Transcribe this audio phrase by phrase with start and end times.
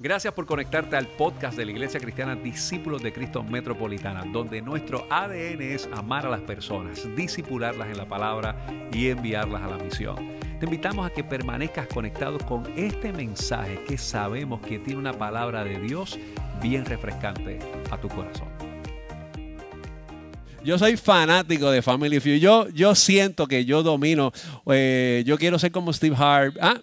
[0.00, 5.06] Gracias por conectarte al podcast de la Iglesia Cristiana Discípulos de Cristo Metropolitana, donde nuestro
[5.08, 8.56] ADN es amar a las personas, disipularlas en la palabra
[8.92, 10.16] y enviarlas a la misión.
[10.58, 15.62] Te invitamos a que permanezcas conectado con este mensaje que sabemos que tiene una palabra
[15.62, 16.18] de Dios
[16.60, 18.48] bien refrescante a tu corazón.
[20.64, 22.40] Yo soy fanático de Family Feud.
[22.40, 24.32] Yo, yo siento que yo domino.
[24.66, 26.58] Eh, yo quiero ser como Steve Harvey.
[26.60, 26.80] Ah,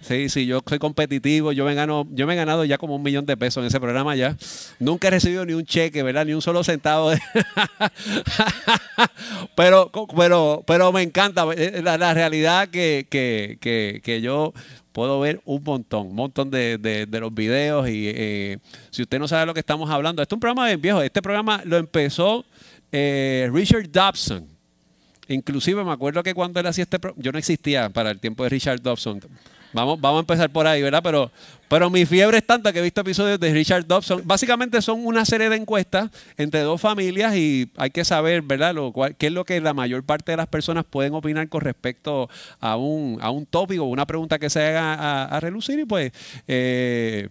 [0.00, 3.02] Sí, sí, yo soy competitivo, yo me, gano, yo me he ganado ya como un
[3.02, 4.36] millón de pesos en ese programa ya.
[4.78, 6.24] Nunca he recibido ni un cheque, ¿verdad?
[6.24, 7.10] Ni un solo centavo.
[9.56, 14.52] pero, pero, pero me encanta eh, la, realidad que, que, yo
[14.92, 18.58] puedo ver un montón, un montón de, los videos y eh,
[18.90, 21.20] si usted no sabe lo que estamos hablando, este es un programa bien viejo, este
[21.20, 22.44] programa lo empezó
[22.92, 24.46] eh, Richard Dobson.
[25.26, 28.44] Inclusive me acuerdo que cuando él hacía este programa, yo no existía para el tiempo
[28.44, 29.20] de Richard Dobson.
[29.72, 31.02] Vamos, vamos a empezar por ahí, ¿verdad?
[31.02, 31.30] Pero,
[31.68, 34.22] pero mi fiebre es tanta que he visto episodios de Richard Dobson.
[34.24, 38.74] Básicamente son una serie de encuestas entre dos familias y hay que saber, ¿verdad?
[38.74, 41.60] Lo cual, qué es lo que la mayor parte de las personas pueden opinar con
[41.60, 46.12] respecto a un, a un tópico, una pregunta que se haga a, relucir y pues...
[46.46, 47.28] Eh,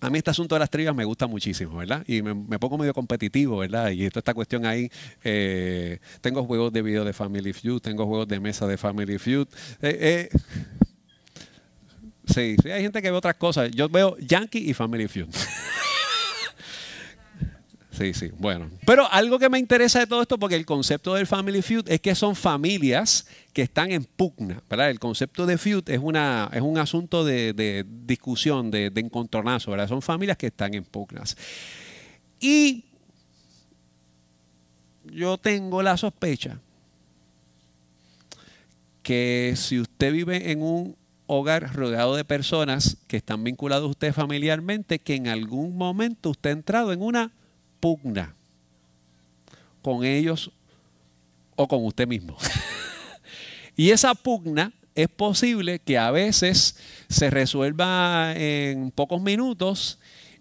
[0.00, 2.02] a mí este asunto de las trivias me gusta muchísimo, ¿verdad?
[2.08, 3.90] Y me, pongo medio competitivo, ¿verdad?
[3.90, 4.90] Y toda esta cuestión ahí,
[5.22, 9.46] eh, tengo juegos de video de Family Feud, tengo juegos de mesa de Family Feud.
[9.80, 10.38] Eh, eh
[12.34, 13.70] Sí, sí, hay gente que ve otras cosas.
[13.70, 15.28] Yo veo Yankee y Family Feud.
[17.92, 18.70] Sí, sí, bueno.
[18.86, 22.00] Pero algo que me interesa de todo esto, porque el concepto del Family Feud es
[22.00, 24.88] que son familias que están en pugna, ¿verdad?
[24.88, 29.88] El concepto de feud es, una, es un asunto de, discusión, de, de, encontronazo, ¿verdad?
[29.88, 31.36] Son familias que están en pugnas.
[32.40, 32.86] Y
[35.04, 36.58] yo tengo la sospecha
[39.02, 44.12] que si usted vive en un hogar rodeado de personas que están vinculados a usted
[44.12, 47.32] familiarmente, que en algún momento usted ha entrado en una
[47.80, 48.34] pugna
[49.82, 50.50] con ellos
[51.56, 52.36] o con usted mismo.
[53.76, 56.76] y esa pugna es posible que a veces
[57.08, 59.98] se resuelva en pocos minutos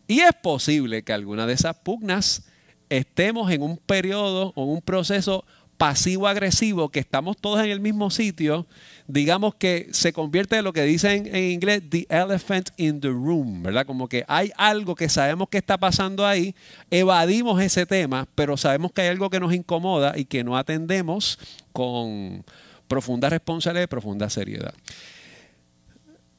[0.07, 2.43] y es posible que alguna de esas pugnas
[2.89, 5.45] estemos en un periodo o un proceso
[5.77, 8.67] pasivo-agresivo, que estamos todos en el mismo sitio,
[9.11, 13.63] digamos que se convierte en lo que dicen en inglés, the elephant in the room,
[13.63, 13.85] ¿verdad?
[13.85, 16.55] Como que hay algo que sabemos que está pasando ahí,
[16.89, 21.39] evadimos ese tema, pero sabemos que hay algo que nos incomoda y que no atendemos
[21.73, 22.45] con
[22.87, 24.73] profunda responsabilidad y profunda seriedad.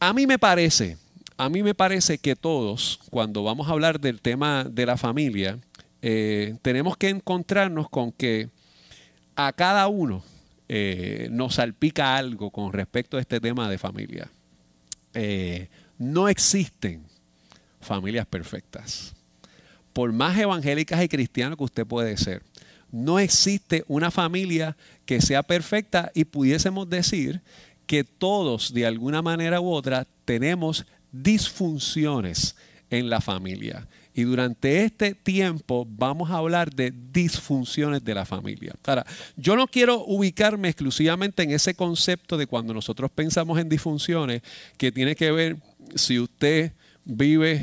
[0.00, 0.96] A mí me parece,
[1.36, 5.58] a mí me parece que todos, cuando vamos a hablar del tema de la familia,
[6.00, 8.48] eh, tenemos que encontrarnos con que
[9.36, 10.24] a cada uno
[10.74, 14.30] eh, nos salpica algo con respecto a este tema de familia.
[15.12, 15.68] Eh,
[15.98, 17.04] no existen
[17.78, 19.14] familias perfectas.
[19.92, 22.42] Por más evangélicas y cristianas que usted puede ser,
[22.90, 24.74] no existe una familia
[25.04, 27.42] que sea perfecta y pudiésemos decir
[27.86, 32.56] que todos de alguna manera u otra tenemos disfunciones
[32.88, 33.86] en la familia.
[34.14, 38.74] Y durante este tiempo vamos a hablar de disfunciones de la familia.
[38.84, 39.06] Ahora,
[39.36, 44.42] yo no quiero ubicarme exclusivamente en ese concepto de cuando nosotros pensamos en disfunciones,
[44.76, 45.56] que tiene que ver
[45.94, 46.72] si usted
[47.04, 47.62] vive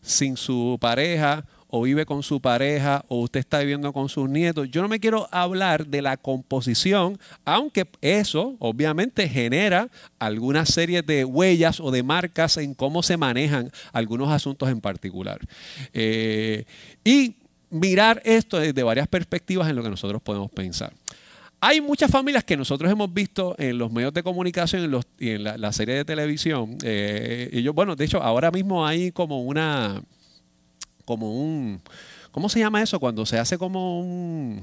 [0.00, 4.70] sin su pareja o vive con su pareja o usted está viviendo con sus nietos.
[4.70, 11.24] Yo no me quiero hablar de la composición, aunque eso obviamente genera alguna serie de
[11.24, 15.38] huellas o de marcas en cómo se manejan algunos asuntos en particular.
[15.92, 16.64] Eh,
[17.04, 17.36] y
[17.70, 20.92] mirar esto desde varias perspectivas en lo que nosotros podemos pensar.
[21.60, 25.72] Hay muchas familias que nosotros hemos visto en los medios de comunicación y en la,
[25.72, 26.78] serie de televisión.
[26.84, 30.00] Eh, y yo, bueno, de hecho, ahora mismo hay como una
[31.08, 31.80] como un,
[32.30, 33.00] ¿cómo se llama eso?
[33.00, 34.62] Cuando se hace como un,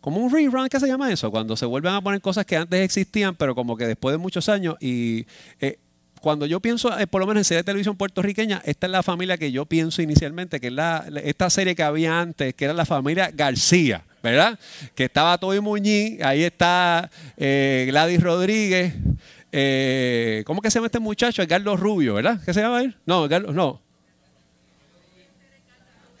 [0.00, 1.28] como un rerun, ¿qué se llama eso?
[1.32, 4.48] Cuando se vuelven a poner cosas que antes existían, pero como que después de muchos
[4.48, 5.26] años y...
[5.60, 5.78] Eh,
[6.20, 9.02] cuando yo pienso, eh, por lo menos en serie de televisión puertorriqueña, esta es la
[9.02, 12.74] familia que yo pienso inicialmente, que es la, esta serie que había antes, que era
[12.74, 14.58] la familia García, ¿verdad?
[14.94, 18.94] Que estaba Toby Muñiz, ahí está eh, Gladys Rodríguez,
[20.46, 21.42] ¿cómo que se llama este muchacho?
[21.42, 22.40] Edgardo Rubio, ¿verdad?
[22.44, 22.96] ¿Qué se llama él?
[23.04, 23.85] No, Edgardo, no.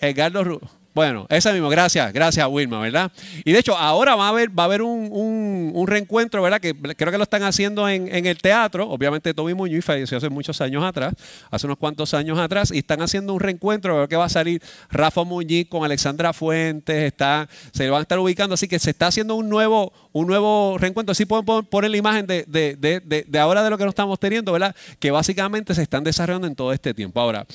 [0.00, 0.70] Edgardo Rubio.
[0.96, 3.12] Bueno, ese mismo, gracias, gracias Wilma, ¿verdad?
[3.44, 6.58] Y de hecho, ahora va a haber, va a haber un, reencuentro, ¿verdad?
[6.58, 8.88] Que creo que lo están haciendo en, el teatro.
[8.88, 11.12] Obviamente, Tommy Muñoz falleció hace muchos años atrás,
[11.50, 13.94] hace unos cuantos años atrás, y están haciendo un reencuentro.
[13.94, 18.18] Creo que va a salir Rafa Muñiz con Alexandra Fuentes, está, se van a estar
[18.18, 21.12] ubicando, así que se está haciendo un nuevo, un nuevo reencuentro.
[21.12, 24.74] Así pueden poner la imagen de, de ahora de lo que nos estamos teniendo, ¿verdad?
[24.98, 27.20] Que básicamente se están desarrollando en todo este tiempo.
[27.20, 27.46] Ahora,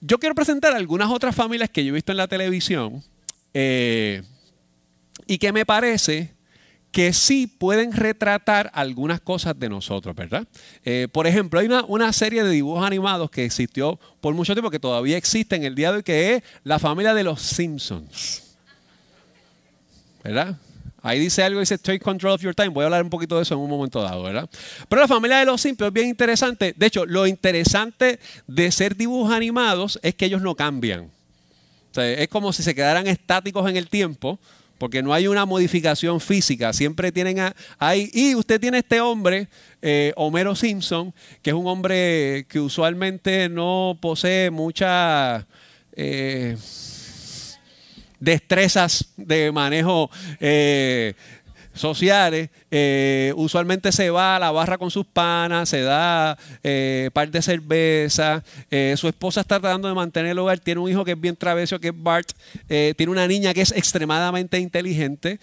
[0.00, 3.02] yo quiero presentar algunas otras familias que yo he visto en la televisión
[3.54, 4.22] eh,
[5.26, 6.34] y que me parece
[6.90, 10.46] que sí pueden retratar algunas cosas de nosotros, ¿verdad?
[10.84, 14.70] Eh, por ejemplo, hay una, una, serie de dibujos animados que existió por mucho tiempo,
[14.70, 18.56] que todavía existe en el día de hoy, que es la familia de los Simpsons.
[20.24, 20.56] ¿Verdad?
[21.02, 22.68] Ahí dice algo, dice take control of your time.
[22.68, 24.48] Voy a hablar un poquito de eso en un momento dado, ¿verdad?
[24.88, 26.74] Pero la familia de los simples es bien interesante.
[26.76, 31.10] De hecho, lo interesante de ser dibujos animados es que ellos no cambian.
[31.96, 34.38] es como si se quedaran estáticos en el tiempo,
[34.78, 36.72] porque no hay una modificación física.
[36.72, 38.10] Siempre tienen ahí.
[38.12, 39.48] Y usted tiene este hombre,
[39.82, 41.12] eh, Homero Simpson,
[41.42, 45.46] que es un hombre que usualmente no posee mucha.
[45.92, 46.56] Eh,
[48.20, 50.10] destrezas de manejo
[50.40, 51.14] eh,
[51.72, 52.50] sociales.
[52.70, 57.40] Eh, usualmente se va a la barra con sus panas, se da eh, par de
[57.40, 58.42] cerveza.
[58.96, 60.58] su esposa está tratando de mantener el hogar.
[60.58, 62.30] Tiene un hijo que es bien traveso, que es Bart.
[62.66, 65.38] tiene una niña que es extremadamente inteligente.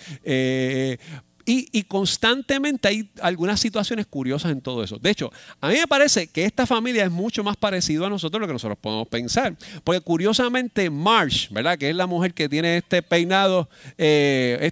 [1.47, 4.97] Y, constantemente hay algunas situaciones curiosas en todo eso.
[4.97, 5.31] De hecho,
[5.61, 8.53] a mí me parece que esta familia es mucho más parecida a nosotros lo que
[8.53, 9.55] nosotros podemos pensar.
[9.83, 11.77] Porque curiosamente Marsh, ¿verdad?
[11.77, 14.71] Que es la mujer que tiene este peinado, eh,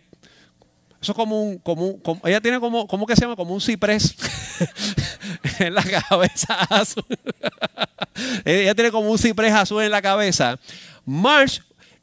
[1.04, 3.36] eso es como un, como, ella tiene como, ¿cómo que se llama?
[3.36, 4.16] Como un ciprés
[5.60, 7.04] en la cabeza azul.
[8.46, 10.58] ella tiene como un ciprés azul en la cabeza.
[11.06, 11.60] Marsh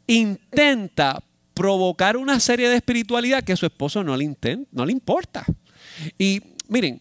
[0.06, 1.23] intenta
[1.55, 4.37] provocar una serie de espiritualidad que su esposo no le,
[4.73, 5.44] no le importa.
[6.19, 7.00] Y miren,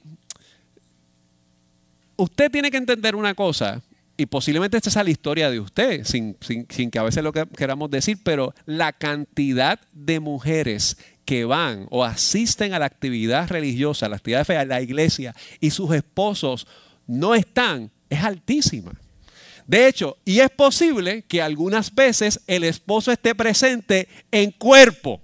[2.15, 3.81] usted tiene que entender una cosa,
[4.17, 7.89] y posiblemente esta sea la historia de usted, sin, que a veces lo que queramos
[7.89, 14.09] decir, pero la cantidad de mujeres que van o asisten a la actividad religiosa, a
[14.09, 16.67] la actividad de fe, a la iglesia, y sus esposos
[17.07, 18.91] no están, es altísima.
[19.69, 25.21] De hecho, y es posible que algunas veces el esposo esté presente en cuerpo,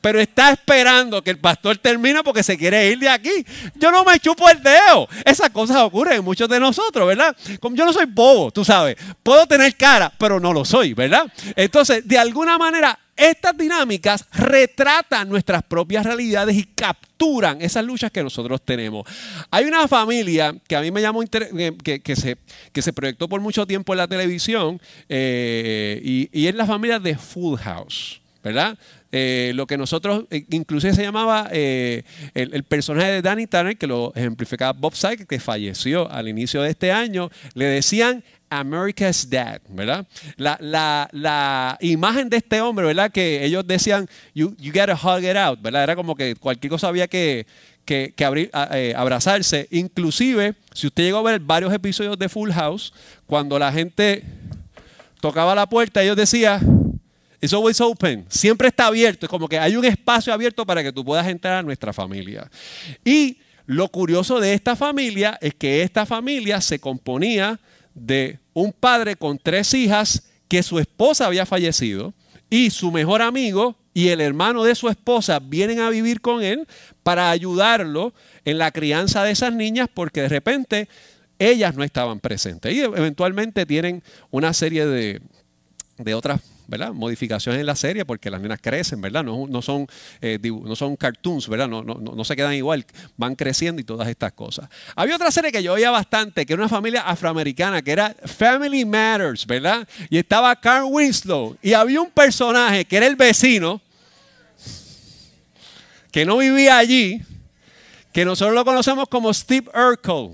[0.00, 3.46] pero está esperando que el pastor termine porque se quiere ir de aquí.
[3.76, 5.06] Yo no me chupo el dedo.
[5.24, 7.36] Esas cosas ocurren en muchos de nosotros, ¿verdad?
[7.60, 8.96] Como yo no soy bobo, tú sabes.
[9.22, 11.32] Puedo tener cara, pero no lo soy, ¿verdad?
[11.54, 18.22] Entonces, de alguna manera, estas dinámicas retratan nuestras propias realidades y capturan esas luchas que
[18.22, 19.06] nosotros tenemos.
[19.50, 22.36] Hay una familia que a mí me llamó eh, que, que, se,
[22.72, 27.16] que se proyectó por mucho tiempo en la televisión eh, y, es la familia de
[27.16, 28.76] Full House, ¿verdad?
[29.12, 34.72] Eh, lo que nosotros, inclusive se llamaba el, personaje de Danny Tanner, que lo ejemplificaba
[34.72, 38.24] Bob Syke, que falleció al inicio de este año, le decían
[38.58, 40.06] America's Dad, ¿verdad?
[40.36, 43.10] La, imagen de este hombre, ¿verdad?
[43.10, 45.84] Que ellos decían, you, you gotta hug it out, ¿verdad?
[45.84, 47.46] Era como que cualquier cosa había que,
[47.84, 49.68] que, abrir, eh, abrazarse.
[49.70, 52.92] Inclusive, si usted llegó a ver varios episodios de Full House,
[53.26, 54.24] cuando la gente
[55.20, 57.00] tocaba la puerta, ellos decían,
[57.40, 60.92] it's always open, siempre está abierto, es como que hay un espacio abierto para que
[60.92, 62.50] tú puedas entrar a nuestra familia.
[63.04, 67.58] Y lo curioso de esta familia es que esta familia se componía
[67.94, 72.14] de un padre con tres hijas que su esposa había fallecido
[72.48, 76.66] y su mejor amigo y el hermano de su esposa vienen a vivir con él
[77.02, 78.14] para ayudarlo
[78.44, 80.88] en la crianza de esas niñas porque de repente
[81.38, 82.72] ellas no estaban presentes.
[82.72, 85.20] Y eventualmente tienen una serie de,
[85.98, 86.40] de otras
[86.92, 89.22] Modificaciones en la serie porque las nenas crecen, ¿verdad?
[89.22, 89.86] No, no son,
[90.20, 91.68] eh, no son cartoons, ¿verdad?
[91.68, 94.68] No, no, no, se quedan igual, van creciendo y todas estas cosas.
[94.96, 98.84] Había otra serie que yo oía bastante, que era una familia afroamericana, que era Family
[98.84, 99.86] Matters, ¿verdad?
[100.08, 103.80] Y estaba Carl Winslow y había un personaje que era el vecino,
[106.10, 107.20] que no vivía allí,
[108.12, 110.30] que nosotros lo conocemos como Steve Urkel.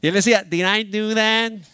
[0.00, 1.73] Y él decía, Did I do that?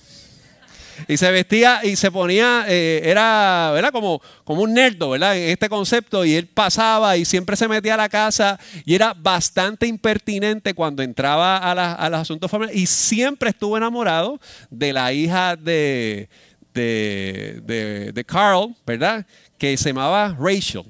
[1.08, 3.92] Y se vestía y se ponía, eh, era, ¿verdad?
[3.92, 5.36] Como, como un nerdo, ¿verdad?
[5.36, 9.14] En este concepto, y él pasaba y siempre se metía a la casa y era
[9.14, 14.40] bastante impertinente cuando entraba a, a los asuntos familiares y siempre estuvo enamorado
[14.70, 16.28] de la hija de,
[16.74, 19.26] de, de, Carl, ¿verdad?
[19.58, 20.84] Que se llamaba Rachel,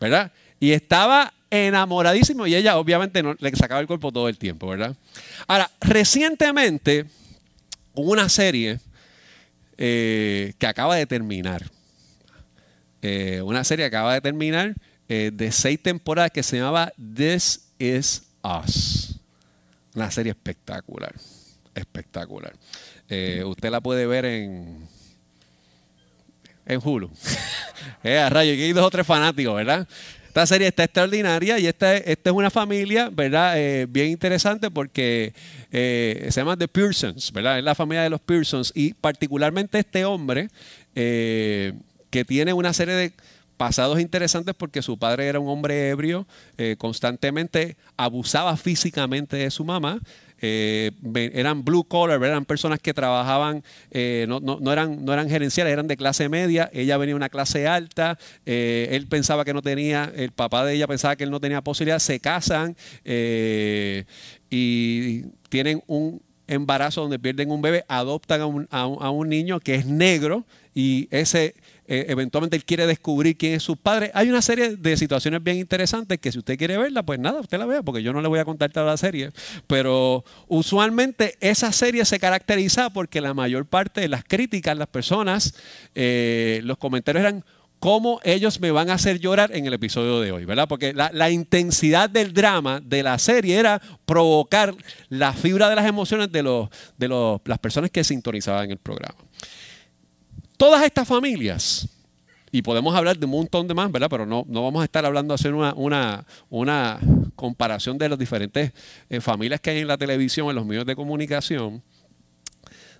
[0.00, 0.32] ¿verdad?
[0.60, 4.96] Y estaba enamoradísimo y ella obviamente le sacaba el cuerpo todo el tiempo, ¿verdad?
[5.46, 7.06] Ahora, recientemente
[7.94, 8.80] hubo una serie
[9.78, 11.70] eh, que acaba de terminar.
[13.02, 14.74] eh, una serie que acaba de terminar
[15.08, 19.20] eh, de seis temporadas que se llamaba This Is Us.
[19.94, 21.14] Una serie espectacular,
[21.74, 22.54] espectacular.
[23.44, 24.88] Usted la puede ver en,
[26.66, 27.10] en Hulu.
[28.02, 29.86] eh, rayo, aquí hay dos o tres fanáticos, ¿verdad?
[30.36, 33.54] Esta serie está extraordinaria y esta, esta es una familia, ¿verdad?
[33.56, 35.32] Eh, bien interesante porque
[35.72, 37.56] eh, se llama The Pearsons, ¿verdad?
[37.56, 40.50] Es la familia de los Pearsons y particularmente este hombre
[40.94, 41.72] eh,
[42.10, 43.12] que tiene una serie de
[43.56, 46.26] pasados interesantes porque su padre era un hombre ebrio,
[46.76, 50.00] constantemente abusaba físicamente de su mamá
[50.40, 50.90] eh,
[51.34, 55.96] eran blue collar, eran personas que trabajaban, eh, no, eran, no eran gerenciales, eran de
[55.96, 60.32] clase media, ella venía de una clase alta, eh, él pensaba que no tenía, el
[60.32, 62.76] papá de ella pensaba que él no tenía posibilidad, se casan
[64.50, 69.74] y tienen un embarazo donde pierden un bebé, adoptan a un, a un niño que
[69.74, 71.54] es negro y ese
[71.88, 74.10] eh, eventualmente él quiere descubrir quién es su padre.
[74.14, 77.58] Hay una serie de situaciones bien interesantes que si usted quiere verla, pues nada, usted
[77.58, 79.30] la vea, porque yo no le voy a contar toda la serie.
[79.66, 85.54] Pero usualmente esa serie se caracteriza porque la mayor parte de las críticas, las personas,
[85.94, 87.44] eh, los comentarios eran
[87.78, 90.66] cómo ellos me van a hacer llorar en el episodio de hoy, ¿verdad?
[90.68, 94.74] Porque la, intensidad del drama de la serie era provocar
[95.08, 99.25] la fibra de las emociones de, los, de los, las personas que sintonizaban el programa.
[100.56, 101.88] Todas estas familias,
[102.50, 104.08] y podemos hablar de un montón de más, ¿verdad?
[104.08, 105.74] Pero no, no vamos a estar hablando hacer una,
[106.48, 107.00] una,
[107.34, 108.72] comparación de las diferentes
[109.10, 111.82] eh, familias que hay en la televisión, en los medios de comunicación.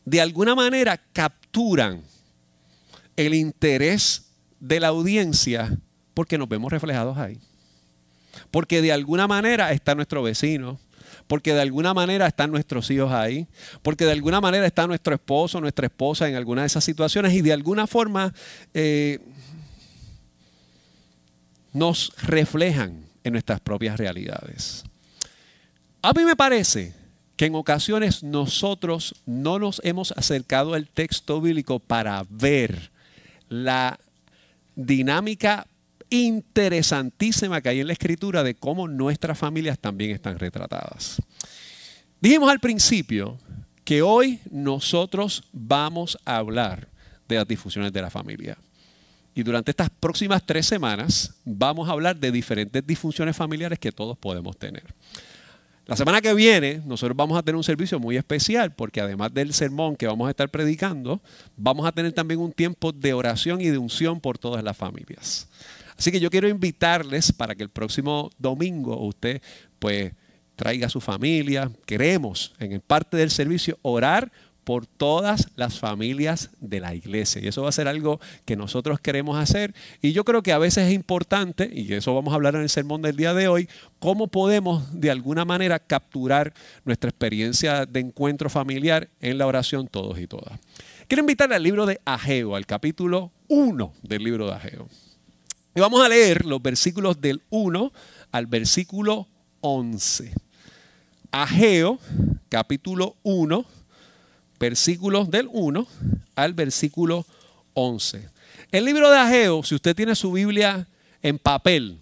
[0.04, 2.02] De alguna manera capturan
[3.16, 5.78] el interés de la audiencia
[6.12, 7.38] porque nos vemos reflejados ahí.
[8.50, 10.78] Porque de alguna manera está nuestro vecino,
[11.26, 13.46] porque de alguna manera están nuestros hijos ahí,
[13.82, 17.42] porque de alguna manera está nuestro esposo, nuestra esposa en alguna de esas situaciones y
[17.42, 18.32] de alguna forma
[18.74, 19.20] eh,
[21.72, 24.84] nos reflejan en nuestras propias realidades.
[26.02, 26.94] A mí me parece
[27.36, 32.90] que en ocasiones nosotros no nos hemos acercado al texto bíblico para ver
[33.48, 33.98] la
[34.74, 35.66] dinámica
[36.10, 41.20] interesantísima que hay en la escritura de cómo nuestras familias también están retratadas.
[42.20, 43.38] Dijimos al principio
[43.84, 46.88] que hoy nosotros vamos a hablar
[47.28, 48.56] de las difusiones de la familia.
[49.34, 54.16] Y durante estas próximas tres semanas vamos a hablar de diferentes disfunciones familiares que todos
[54.16, 54.82] podemos tener.
[55.86, 59.52] La semana que viene nosotros vamos a tener un servicio muy especial porque además del
[59.52, 61.20] sermón que vamos a estar predicando,
[61.56, 65.48] vamos a tener también un tiempo de oración y de unción por todas las familias.
[65.98, 69.40] Así que yo quiero invitarles para que el próximo domingo usted
[69.78, 70.12] pues
[70.56, 71.70] traiga a su familia.
[71.84, 74.30] Queremos en el parte del servicio orar
[74.66, 77.40] por todas las familias de la iglesia.
[77.40, 79.72] Y eso va a ser algo que nosotros queremos hacer.
[80.02, 82.68] Y yo creo que a veces es importante, y eso vamos a hablar en el
[82.68, 83.68] sermón del día de hoy,
[84.00, 86.52] cómo podemos de alguna manera capturar
[86.84, 90.58] nuestra experiencia de encuentro familiar en la oración todos y todas.
[91.06, 94.88] Quiero invitarle al libro de Ageo, al capítulo 1 del libro de Ageo.
[95.76, 97.92] Y vamos a leer los versículos del 1
[98.32, 99.28] al versículo
[99.60, 100.32] 11.
[101.30, 101.98] Ageo,
[102.48, 103.62] capítulo 1,
[104.58, 105.86] versículos del 1
[106.34, 107.26] al versículo
[107.74, 108.26] 11.
[108.72, 110.88] El libro de Ageo, si usted tiene su Biblia
[111.20, 112.00] en papel,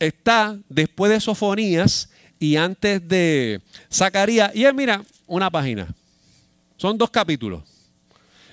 [0.00, 4.50] está después de Sofonías y antes de Zacarías.
[4.56, 5.94] Y es, mira, una página.
[6.76, 7.62] Son dos capítulos.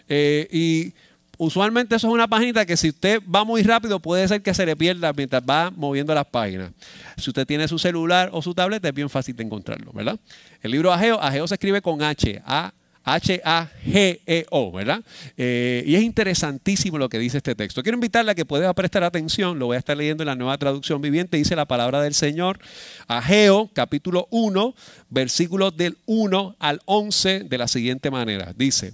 [0.07, 0.93] Eh, y
[1.41, 4.63] usualmente eso es una página que si usted va muy rápido puede ser que se
[4.63, 6.71] le pierda mientras va moviendo las páginas.
[7.17, 10.19] Si usted tiene su celular o su tablet es bien fácil de encontrarlo, ¿verdad?
[10.61, 12.71] El libro Ageo, Ageo se escribe con H, A
[13.03, 15.03] H-A-G-E-O, ¿verdad?
[15.35, 17.81] Eh, y es interesantísimo lo que dice este texto.
[17.81, 20.55] Quiero invitarle a que pueda prestar atención, lo voy a estar leyendo en la nueva
[20.59, 22.59] traducción viviente, dice la palabra del Señor,
[23.07, 24.75] Ageo, capítulo 1,
[25.09, 28.53] versículos del 1 al 11, de la siguiente manera.
[28.55, 28.93] Dice,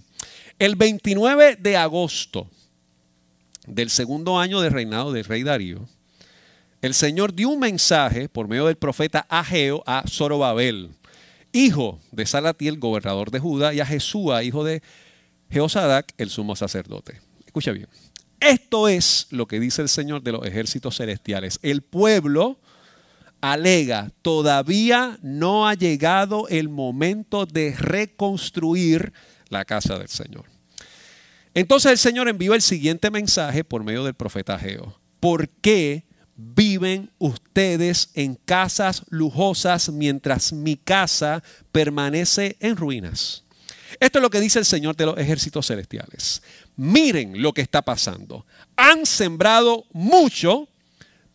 [0.60, 2.50] el 29 de agosto
[3.68, 5.88] del segundo año de reinado del rey Darío,
[6.82, 10.92] el Señor dio un mensaje por medio del profeta Ageo a Zorobabel,
[11.52, 14.82] hijo de Salatiel, gobernador de Judá, y a Jesúa, hijo de
[15.50, 17.20] Jeosadac, el sumo sacerdote.
[17.46, 17.88] Escucha bien.
[18.40, 21.60] Esto es lo que dice el Señor de los ejércitos celestiales.
[21.64, 22.60] El pueblo
[23.42, 29.14] alega, todavía no ha llegado el momento de reconstruir
[29.50, 30.46] la casa del Señor.
[31.54, 35.00] Entonces el Señor envió el siguiente mensaje por medio del profeta Geo.
[35.20, 43.44] ¿Por qué viven ustedes en casas lujosas mientras mi casa permanece en ruinas?
[44.00, 46.44] Esto es lo que dice el Señor de los ejércitos celestiales.
[46.76, 48.46] Miren lo que está pasando.
[48.76, 50.68] Han sembrado mucho,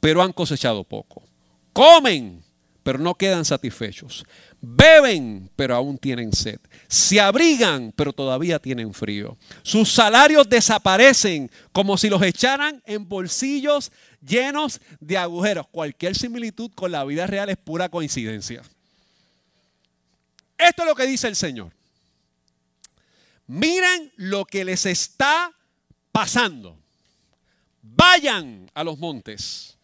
[0.00, 1.24] pero han cosechado poco.
[1.72, 2.44] Comen,
[2.82, 4.24] pero no quedan satisfechos.
[4.64, 6.60] Beben, pero aún tienen sed.
[6.86, 9.36] Se abrigan, pero todavía tienen frío.
[9.64, 13.90] Sus salarios desaparecen como si los echaran en bolsillos
[14.24, 15.66] llenos de agujeros.
[15.66, 18.62] Cualquier similitud con la vida real es pura coincidencia.
[20.56, 21.72] Esto es lo que dice el Señor.
[23.48, 25.52] Miren lo que les está
[26.12, 26.78] pasando.
[27.82, 29.76] Vayan a los montes,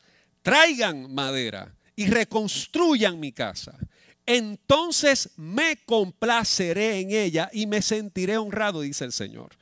[0.42, 3.76] traigan madera y reconstruyan mi casa
[4.28, 9.52] entonces me complaceré en ella y me sentiré honrado, dice el Señor.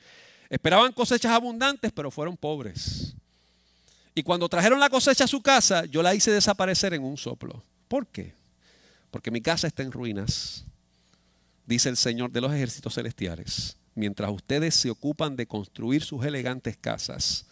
[0.49, 3.15] Esperaban cosechas abundantes, pero fueron pobres.
[4.13, 7.63] Y cuando trajeron la cosecha a su casa, yo la hice desaparecer en un soplo.
[7.87, 8.33] ¿Por qué?
[9.09, 10.65] Porque mi casa está en ruinas,
[11.65, 13.77] dice el Señor de los ejércitos celestiales.
[13.95, 17.45] Mientras ustedes se ocupan de construir sus elegantes casas,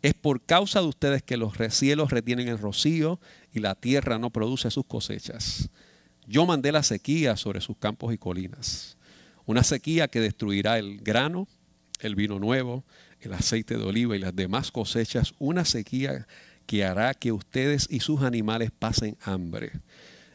[0.00, 3.20] es por causa de ustedes que los cielos retienen el rocío
[3.52, 5.68] y la tierra no produce sus cosechas.
[6.26, 8.96] Yo mandé la sequía sobre sus campos y colinas.
[9.44, 11.48] Una sequía que destruirá el grano,
[12.00, 12.84] el vino nuevo,
[13.20, 15.34] el aceite de oliva y las demás cosechas.
[15.38, 16.26] Una sequía
[16.66, 19.72] que hará que ustedes y sus animales pasen hambre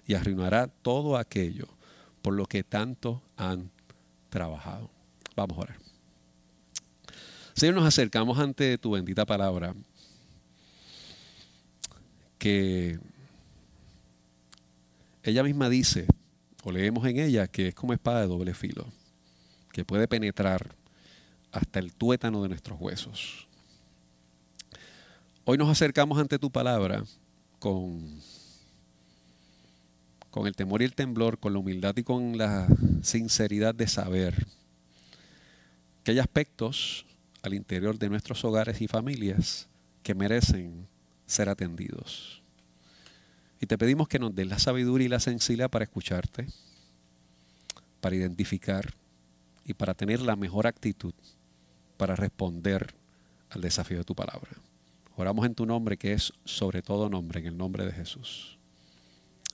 [0.06, 1.68] y arruinará todo aquello
[2.22, 3.72] por lo que tanto han
[4.30, 4.90] trabajado.
[5.36, 5.78] Vamos a orar.
[7.54, 9.74] Señor, nos acercamos ante tu bendita palabra
[12.38, 13.00] que
[15.24, 16.08] ella misma dice,
[16.64, 18.86] o leemos en ella, que es como espada de doble filo,
[19.72, 20.76] que puede penetrar
[21.52, 23.48] hasta el tuétano de nuestros huesos.
[25.46, 27.04] Hoy nos acercamos ante tu palabra
[27.60, 28.20] con,
[30.30, 32.68] con el temor y el temblor, con la humildad y con la
[33.02, 34.46] sinceridad de saber
[36.04, 37.06] que hay aspectos
[37.42, 39.68] al interior de nuestros hogares y familias
[40.04, 40.88] que merecen
[41.26, 42.37] ser atendidos.
[43.60, 46.48] Y te pedimos que nos des la sabiduría y la sensibilidad para escucharte,
[48.02, 48.94] para identificar
[49.66, 51.14] y para tener la mejor actitud
[51.98, 52.94] para responder
[53.50, 54.52] al desafío de tu palabra.
[55.16, 58.58] Oramos en tu nombre, que es sobre todo nombre, en el nombre de Jesús.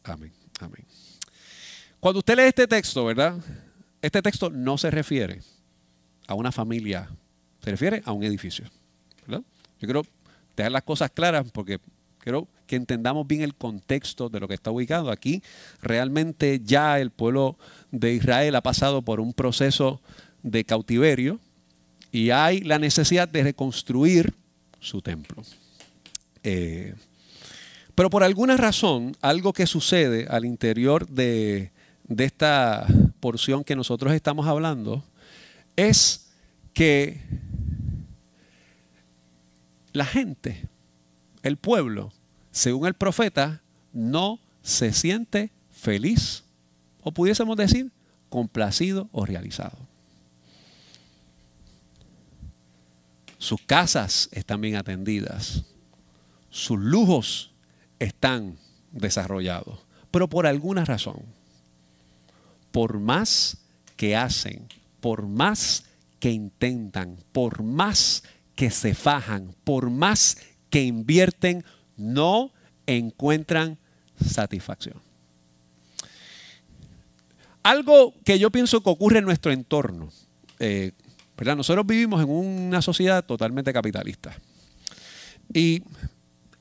[0.04, 0.86] Amén, amén.
[2.00, 3.38] Cuando usted lee este texto, ¿verdad?
[4.02, 5.42] Este texto no se refiere
[6.28, 7.10] a una familia,
[7.64, 8.66] se refiere a un edificio.
[9.28, 9.42] Yo
[9.80, 10.06] quiero
[10.56, 11.80] dejar las cosas claras porque
[12.24, 15.44] quiero que entendamos bien el contexto de lo que está ubicado aquí.
[15.82, 17.58] Realmente ya el pueblo
[17.92, 20.02] de Israel ha pasado por un proceso
[20.42, 21.40] de cautiverio
[22.12, 24.34] y hay la necesidad de reconstruir
[24.80, 25.44] su templo.
[26.44, 26.96] Eh,
[27.94, 31.72] pero por alguna razón, algo que sucede al interior de,
[32.08, 32.88] de esta
[33.20, 35.04] porción que nosotros estamos hablando
[35.76, 36.32] es
[36.74, 37.20] que
[39.92, 40.68] la gente,
[41.44, 42.12] el pueblo,
[42.52, 46.44] según el profeta, no se siente feliz
[47.02, 47.92] o pudiésemos decir
[48.30, 49.78] complacido o realizado.
[53.38, 55.66] Sus casas están bien atendidas,
[56.50, 57.52] sus lujos
[58.00, 58.58] están
[58.92, 59.80] desarrollados,
[60.12, 61.24] pero por alguna razón,
[62.72, 63.58] por más
[63.98, 64.68] que hacen,
[65.02, 65.86] por más
[66.20, 68.24] que intentan, por más
[68.56, 71.64] que se fajan, por más que invierten,
[71.98, 72.52] no
[72.88, 73.78] encuentran
[74.24, 74.96] satisfacción.
[77.62, 80.10] Algo que yo pienso que ocurre en nuestro entorno.
[80.60, 80.92] Eh,
[81.56, 84.36] Nosotros vivimos en una sociedad totalmente capitalista.
[85.54, 85.84] Y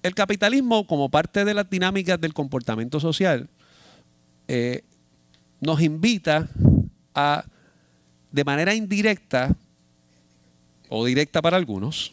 [0.02, 3.48] el capitalismo, como parte de las dinámicas del comportamiento social,
[4.48, 4.82] eh,
[5.60, 6.48] nos invita
[7.14, 7.44] a,
[8.30, 9.54] de manera indirecta
[10.88, 12.12] o directa para algunos,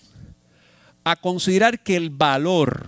[1.03, 2.88] a considerar que el valor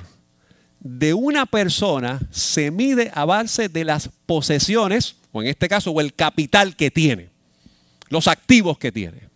[0.80, 6.02] de una persona se mide a base de las posesiones, o en este caso, o
[6.02, 7.30] el capital que tiene,
[8.10, 9.30] los activos que tiene.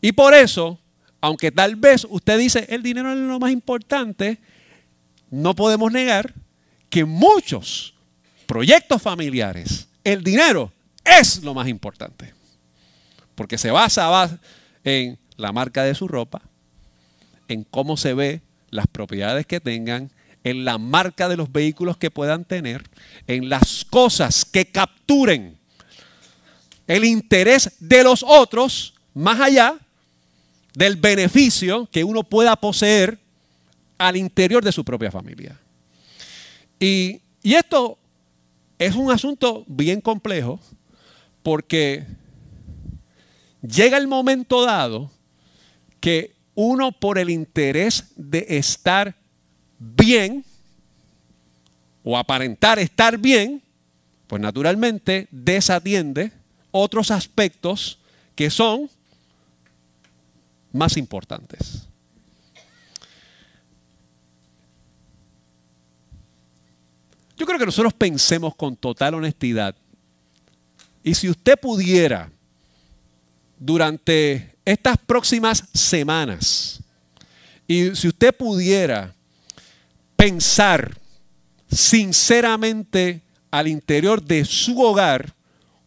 [0.00, 0.78] Y por eso,
[1.20, 4.40] aunque tal vez usted dice el dinero es lo más importante,
[5.30, 6.34] no podemos negar
[6.90, 7.94] que muchos
[8.46, 10.72] proyectos familiares, el dinero
[11.04, 12.34] es lo más importante.
[13.34, 14.38] Porque se basa
[14.84, 16.42] en la marca de su ropa,
[17.48, 20.10] en cómo se ve las propiedades que tengan,
[20.44, 22.82] en la marca de los vehículos que puedan tener,
[23.26, 25.58] en las cosas que capturen
[26.86, 29.78] el interés de los otros, más allá
[30.74, 33.18] del beneficio que uno pueda poseer
[33.98, 35.58] al interior de su propia familia.
[36.80, 37.98] Y, y esto
[38.78, 40.58] es un asunto bien complejo
[41.42, 42.04] porque
[43.62, 45.10] llega el momento dado
[46.00, 49.14] que uno por el interés de estar
[49.78, 50.44] bien
[52.04, 53.62] o aparentar estar bien,
[54.26, 56.32] pues naturalmente desatiende
[56.70, 57.98] otros aspectos
[58.34, 58.90] que son
[60.72, 61.86] más importantes.
[67.36, 69.74] Yo creo que nosotros pensemos con total honestidad.
[71.02, 72.30] Y si usted pudiera,
[73.58, 76.80] durante estas próximas semanas,
[77.66, 79.14] y si usted pudiera
[80.16, 80.96] pensar
[81.70, 85.34] sinceramente al interior de su hogar,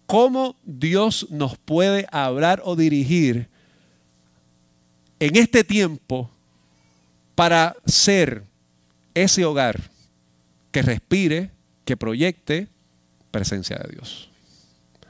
[0.06, 3.50] cómo Dios nos puede hablar o dirigir
[5.20, 6.30] en este tiempo
[7.36, 8.44] para ser
[9.14, 9.90] ese hogar
[10.72, 11.52] que respire,
[11.86, 12.68] que proyecte
[13.32, 14.30] presencia de Dios.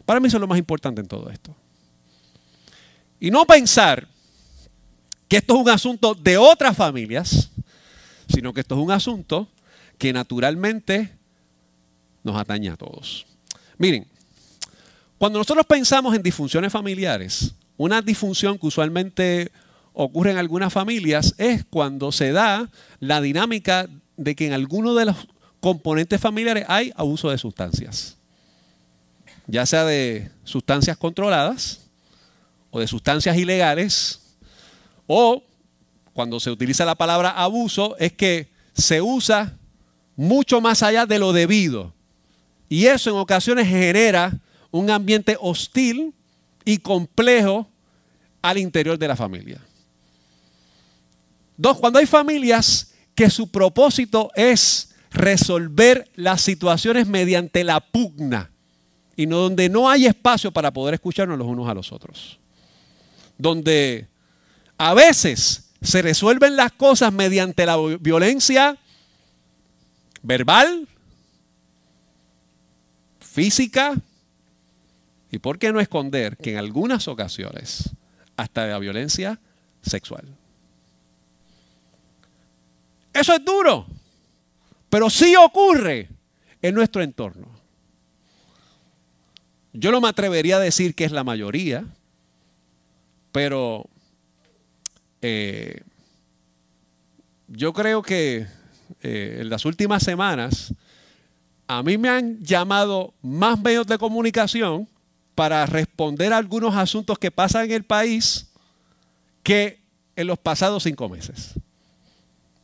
[0.06, 1.56] Para mí eso es lo más importante en todo esto.
[3.26, 4.08] Y no pensar
[5.28, 7.50] que esto es un asunto de otras familias,
[8.32, 9.50] sino que esto es un asunto
[9.98, 11.10] que naturalmente
[12.24, 13.26] nos atañe a todos.
[13.80, 14.06] Miren,
[15.18, 19.52] cuando nosotros pensamos en disfunciones familiares, una disfunción que usualmente
[19.94, 25.06] ocurre en algunas familias es cuando se da la dinámica de que en alguno de
[25.06, 25.28] los
[25.62, 28.18] componentes familiares hay abuso de sustancias.
[29.48, 31.85] Ya sea de sustancias controladas
[32.76, 34.20] o de sustancias ilegales,
[35.08, 35.42] o
[36.12, 39.58] cuando se utiliza la palabra abuso es que se usa
[40.18, 41.94] mucho más allá de lo debido.
[42.68, 44.38] Y eso en ocasiones genera
[44.72, 46.14] un ambiente hostil
[46.66, 47.66] y complejo
[48.42, 49.62] al interior de la familia.
[51.56, 58.52] Dos, cuando hay familias que su propósito es resolver las situaciones mediante la pugna
[59.16, 62.38] y no donde no hay espacio para poder escucharnos los unos a los otros.
[63.38, 64.08] Donde
[64.78, 68.78] a veces se resuelven las cosas mediante la violencia
[70.24, 70.88] verbal,
[73.20, 73.96] física
[75.32, 77.90] y por qué no esconder que en algunas ocasiones
[78.38, 79.40] hasta la violencia
[79.82, 80.26] sexual.
[83.14, 83.88] Eso es duro.
[84.90, 86.10] Pero sí ocurre
[86.62, 87.48] en nuestro entorno.
[89.74, 91.86] Yo no me atrevería a decir que es la mayoría,
[93.36, 93.86] pero
[95.22, 95.82] eh,
[97.50, 98.48] yo creo que
[99.02, 100.74] eh, en las últimas semanas
[101.68, 104.88] a mí me han llamado más medios de comunicación
[105.36, 108.54] para responder a algunos asuntos que pasan en el país
[109.44, 109.82] que
[110.16, 111.56] en los pasados cinco meses.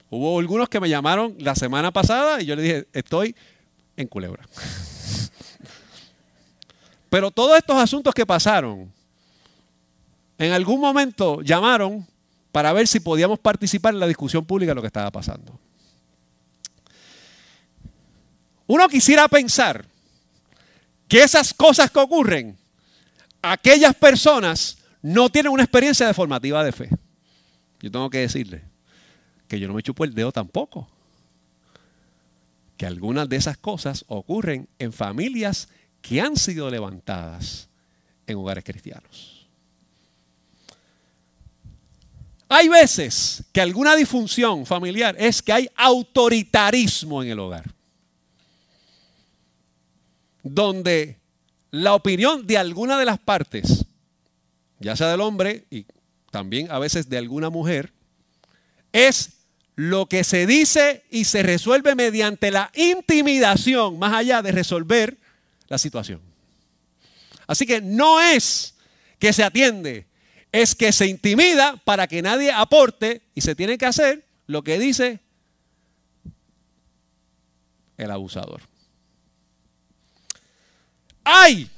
[0.10, 3.36] Hubo algunos que me llamaron la semana pasada y yo le dije, estoy
[3.98, 4.48] en culebra.
[7.10, 8.90] Pero todos estos asuntos que pasaron,
[10.42, 12.08] en algún momento llamaron
[12.52, 15.60] para ver si podíamos participar en la discusión pública de lo que estaba pasando.
[18.66, 19.86] Uno quisiera pensar
[21.08, 22.58] que esas cosas que ocurren,
[23.42, 26.90] aquellas personas no tienen una experiencia de formativa de fe.
[27.80, 28.64] Yo tengo que decirle,
[29.48, 30.88] que yo no me chupo el dedo tampoco.
[32.78, 35.70] Que algunas de esas cosas ocurren en familias
[36.02, 37.70] que han sido levantadas
[38.26, 39.41] en hogares cristianos.
[42.54, 47.74] Hay veces que alguna disfunción familiar es que hay autoritarismo en el hogar.
[50.44, 51.18] Donde
[51.72, 53.86] la opinión de alguna de las partes,
[54.82, 55.86] ya sea del hombre y
[56.30, 57.94] también a veces de alguna mujer,
[58.92, 59.30] es
[59.76, 65.18] lo que se dice y se resuelve mediante la intimidación, más allá de resolver
[65.70, 66.20] la situación.
[67.48, 68.76] Así que no es
[69.20, 70.11] que se atiende,
[70.52, 74.80] es que se intimida para que nadie aporte y se tiene que hacer lo que
[74.80, 75.20] dice
[77.98, 78.62] el abusador.
[81.24, 81.70] Hay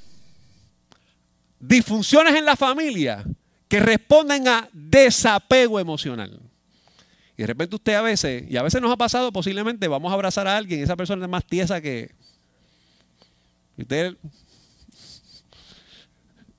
[1.60, 3.24] disfunciones en la familia
[3.68, 6.40] que responden a desapego emocional.
[7.36, 10.14] Y de repente usted a veces, y a veces nos ha pasado posiblemente, vamos a
[10.14, 12.10] abrazar a alguien y esa persona es más tiesa que...
[13.76, 14.16] Usted...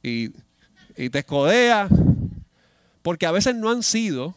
[0.04, 0.30] Y,
[0.98, 1.90] y te escodea.
[3.02, 4.36] Porque a veces no han sido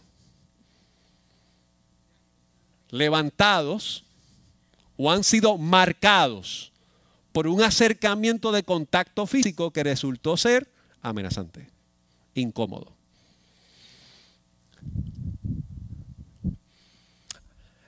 [2.90, 4.04] levantados
[4.96, 6.72] o han sido marcados
[7.32, 10.68] por un acercamiento de contacto físico que resultó ser
[11.02, 11.68] amenazante,
[12.34, 12.92] incómodo.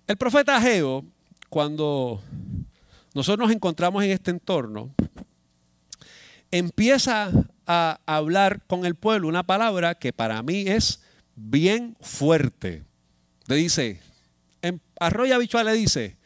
[0.06, 1.04] El profeta Ageo,
[1.48, 2.22] cuando
[3.14, 4.90] nosotros nos encontramos en este entorno,
[6.50, 7.30] empieza
[7.72, 11.04] a hablar con el pueblo una palabra que para mí es
[11.36, 12.82] bien fuerte.
[13.46, 14.00] Le dice,
[14.60, 16.16] en Arroyo Habitual le dice,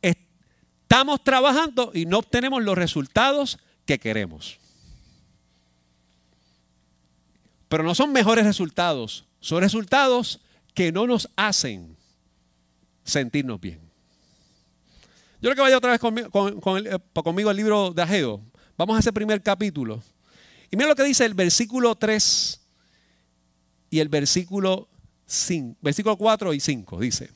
[0.00, 4.60] estamos trabajando y no obtenemos los resultados que queremos.
[7.68, 10.40] Pero no son mejores resultados, son resultados
[10.72, 11.96] que no nos hacen
[13.02, 13.80] sentirnos bien.
[15.40, 18.40] Yo creo que vaya otra vez eh, conmigo, el, libro de Ageo.
[18.78, 20.00] Vamos a ese primer capítulo.
[20.70, 22.60] Y mira lo que dice el versículo 3
[23.90, 24.88] y el versículo
[25.26, 27.00] 5, versículo 4 y 5.
[27.00, 27.30] Dice,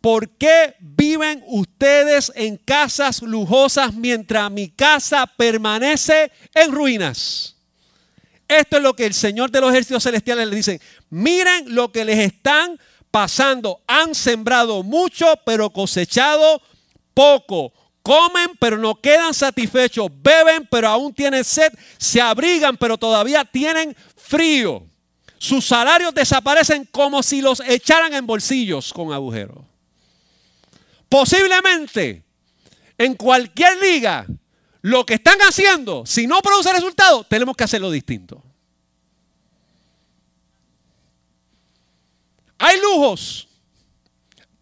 [0.00, 7.56] ¿por qué viven ustedes en casas lujosas mientras mi casa permanece en ruinas?
[8.46, 10.80] Esto es lo que el Señor de los ejércitos celestiales le dice.
[11.10, 12.78] Miren lo que les están
[13.10, 13.82] pasando.
[13.86, 16.60] Han sembrado mucho, pero cosechado
[17.14, 17.72] poco.
[18.04, 20.08] Comen, pero no quedan satisfechos.
[20.12, 21.72] Beben, pero aún tienen sed.
[21.96, 24.86] Se abrigan, pero todavía tienen frío.
[25.38, 29.64] Sus salarios desaparecen como si los echaran en bolsillos con agujeros.
[31.08, 32.22] Posiblemente
[32.98, 34.26] en cualquier liga,
[34.82, 38.42] lo que están haciendo, si no produce resultado, tenemos que hacerlo distinto.
[42.58, 43.48] Hay lujos,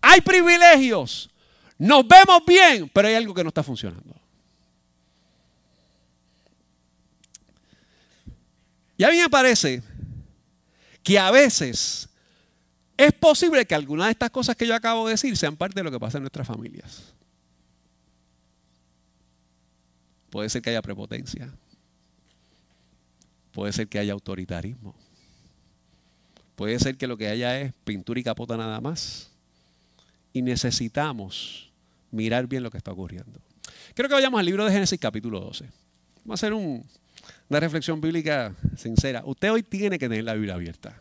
[0.00, 1.31] hay privilegios,
[1.78, 4.14] nos vemos bien, pero hay algo que no está funcionando.
[8.96, 9.82] Y a mí me parece
[11.02, 12.08] que a veces
[12.96, 15.82] es posible que algunas de estas cosas que yo acabo de decir sean parte de
[15.82, 17.12] lo que pasa en nuestras familias.
[20.30, 21.52] Puede ser que haya prepotencia.
[23.50, 24.94] Puede ser que haya autoritarismo.
[26.54, 29.31] Puede ser que lo que haya es pintura y capota nada más.
[30.32, 31.70] Y necesitamos
[32.10, 33.40] mirar bien lo que está ocurriendo.
[33.94, 35.66] Quiero que vayamos al libro de Génesis capítulo 12.
[36.24, 39.22] Vamos a hacer una reflexión bíblica sincera.
[39.24, 40.96] Usted hoy tiene que tener la Biblia abierta.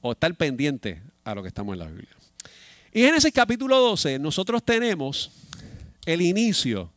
[0.00, 2.10] O estar pendiente a lo que estamos en la Biblia.
[2.92, 5.30] Y en Génesis capítulo 12 nosotros tenemos
[6.04, 6.90] el inicio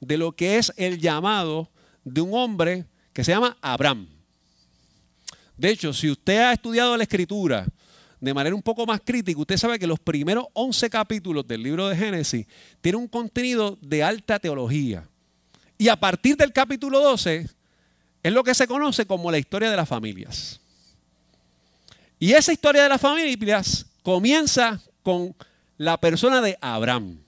[0.00, 1.70] de lo que es el llamado
[2.04, 4.08] de un hombre que se llama Abraham.
[5.56, 7.66] De hecho, si usted ha estudiado la escritura
[8.20, 11.88] de manera un poco más crítica, usted sabe que los primeros 11 capítulos del libro
[11.88, 12.46] de Génesis
[12.80, 15.08] tienen un contenido de alta teología.
[15.78, 17.48] Y a partir del capítulo 12
[18.22, 20.60] es lo que se conoce como la historia de las familias.
[22.18, 25.34] Y esa historia de las familias comienza con
[25.78, 27.18] la persona de Abraham.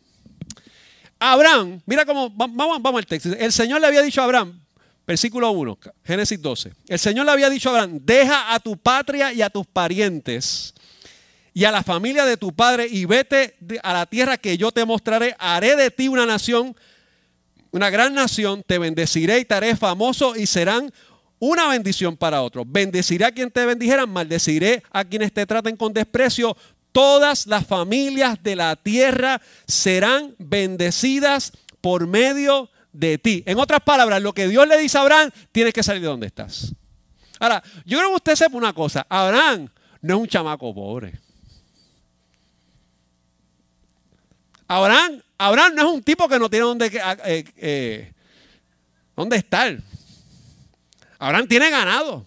[1.18, 3.30] Abraham, mira cómo, vamos, vamos al texto.
[3.32, 4.62] El Señor le había dicho a Abraham,
[5.06, 6.72] Versículo 1, Génesis 12.
[6.88, 10.74] El Señor le había dicho a Abraham, deja a tu patria y a tus parientes
[11.54, 14.84] y a la familia de tu padre y vete a la tierra que yo te
[14.84, 15.36] mostraré.
[15.38, 16.74] Haré de ti una nación,
[17.70, 20.92] una gran nación, te bendeciré y te haré famoso y serán
[21.38, 22.64] una bendición para otros.
[22.68, 26.56] Bendeciré a quien te bendijera, maldeciré a quienes te traten con desprecio.
[26.92, 33.42] Todas las familias de la tierra serán bendecidas por medio de ti.
[33.46, 36.26] En otras palabras, lo que Dios le dice a Abraham, tienes que salir de donde
[36.26, 36.74] estás.
[37.40, 39.68] Ahora, yo creo que usted sepa una cosa, Abraham
[40.00, 41.21] no es un chamaco pobre.
[44.74, 46.86] Abraham, Abraham no es un tipo que no tiene dónde,
[47.26, 48.12] eh, eh,
[49.14, 49.78] dónde estar.
[51.18, 52.26] Abraham tiene ganado.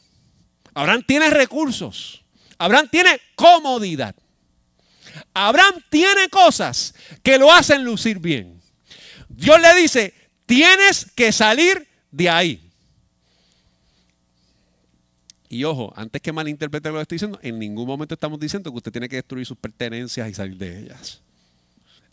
[0.76, 2.24] Abraham tiene recursos.
[2.60, 4.16] Abraham tiene comodidad.
[5.34, 8.62] Abraham tiene cosas que lo hacen lucir bien.
[9.28, 10.14] Dios le dice,
[10.46, 12.72] Tienes que salir de ahí.
[15.50, 18.78] Y ojo, antes que malinterprete lo que estoy diciendo, en ningún momento estamos diciendo que
[18.78, 21.25] usted tiene que destruir sus pertenencias y salir de ellas.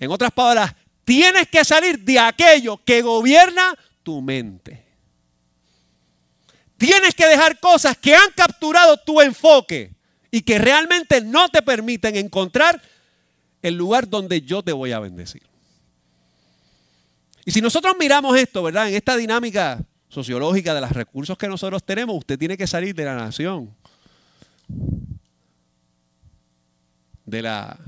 [0.03, 4.85] En otras palabras, tienes que salir de aquello que gobierna tu mente.
[6.77, 9.95] Tienes que dejar cosas que han capturado tu enfoque
[10.29, 12.83] y que realmente no te permiten encontrar
[13.63, 15.45] el lugar donde yo te voy a bendecir.
[17.45, 18.89] Y si nosotros miramos esto, ¿verdad?
[18.89, 23.05] En esta dinámica sociológica de los recursos que nosotros tenemos, usted tiene que salir de
[23.05, 23.73] la nación,
[27.25, 27.79] de la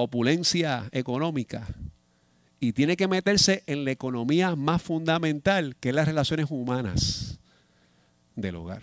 [0.00, 1.66] opulencia económica
[2.58, 7.38] y tiene que meterse en la economía más fundamental, que es las relaciones humanas
[8.36, 8.82] del hogar.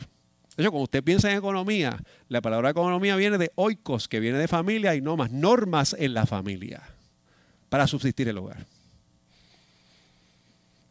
[0.57, 1.99] De cuando usted piensa en economía,
[2.29, 6.15] la palabra economía viene de oikos, que viene de familia y no más normas en
[6.15, 6.81] la familia
[7.69, 8.65] para subsistir el hogar.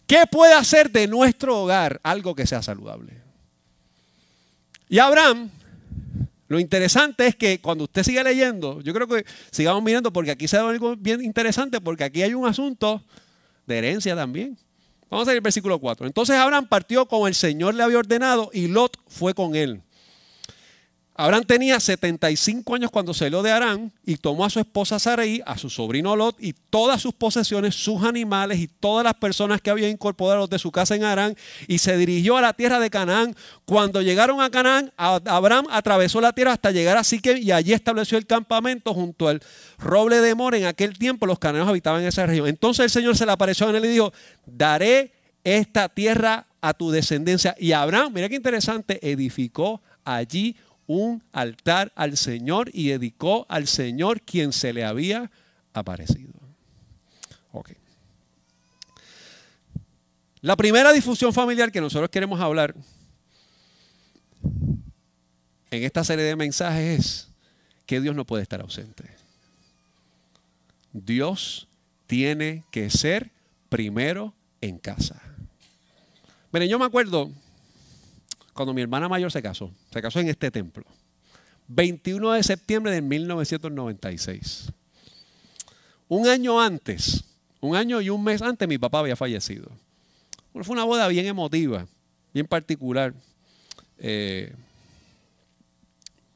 [0.07, 3.15] ¿Qué puede hacer de nuestro hogar algo que sea saludable?
[4.89, 5.51] Y Abraham,
[6.49, 10.47] lo interesante es que cuando usted sigue leyendo, yo creo que sigamos mirando porque aquí
[10.47, 13.03] se da algo bien interesante, porque aquí hay un asunto
[13.67, 14.57] de herencia también.
[15.11, 16.07] Vamos a ir al versículo 4.
[16.07, 19.83] Entonces Abraham partió como el Señor le había ordenado y Lot fue con él.
[21.18, 25.57] Abraham tenía 75 años cuando salió de Arán y tomó a su esposa Sarai, a
[25.57, 29.88] su sobrino Lot y todas sus posesiones, sus animales y todas las personas que había
[29.88, 31.35] incorporado de su casa en Arán
[31.68, 33.35] y se dirigió a la tierra de Canaán.
[33.64, 38.18] Cuando llegaron a Canaán, Abraham atravesó la tierra hasta llegar a Siquem y allí estableció
[38.18, 39.40] el campamento junto al
[39.79, 40.55] roble de Mor.
[40.55, 42.46] En aquel tiempo los cananeos habitaban en esa región.
[42.46, 44.12] Entonces el Señor se le apareció en él y dijo,
[44.44, 47.55] daré esta tierra a tu descendencia.
[47.59, 54.22] Y Abraham, mira qué interesante, edificó allí un altar al Señor y dedicó al Señor
[54.22, 55.31] quien se le había
[55.72, 56.33] aparecido.
[57.53, 57.72] Ok.
[60.40, 62.75] La primera difusión familiar que nosotros queremos hablar
[65.70, 67.29] en esta serie de mensajes es
[67.85, 69.05] que Dios no puede estar ausente.
[70.92, 71.68] Dios
[72.07, 73.31] tiene que ser
[73.68, 75.20] primero en casa.
[76.53, 77.31] Miren, yo me acuerdo
[78.57, 79.71] cuando mi hermana mayor se casó.
[79.92, 80.85] Se casó en este templo.
[81.69, 84.73] 21 de septiembre de 1996.
[86.09, 87.25] Un año antes,
[87.61, 89.71] un año y un mes antes, mi papá había fallecido.
[90.53, 91.87] fue una boda bien emotiva,
[92.33, 93.12] bien particular.
[93.99, 94.55] Eh,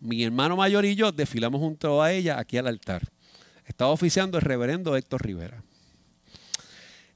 [0.00, 3.08] mi hermano mayor y yo desfilamos junto a ella aquí al altar.
[3.64, 5.62] Estaba oficiando el reverendo Héctor Rivera.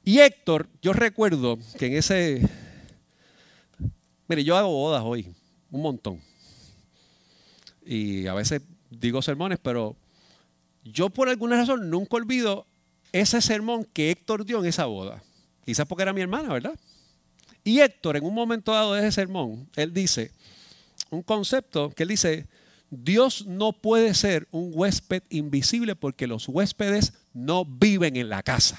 [0.05, 2.49] Y Héctor, yo recuerdo que en ese
[4.29, 5.33] Mire, yo hago bodas hoy,
[5.71, 6.21] un montón.
[7.85, 9.97] Y a veces digo sermones, pero
[10.85, 12.67] yo por alguna razón nunca olvido
[13.13, 15.23] ese sermón que Héctor dio en esa boda.
[15.65, 16.79] Quizás porque era mi hermana, ¿verdad?
[17.63, 20.31] Y Héctor, en un momento dado de ese sermón, él dice
[21.11, 22.47] un concepto que él dice,
[22.91, 28.79] Dios no puede ser un huésped invisible porque los huéspedes no viven en la casa.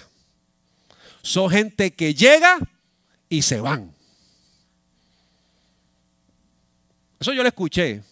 [1.22, 2.58] Son gente que llega
[3.30, 3.95] y se van.
[7.26, 8.04] Eso yo lo escuché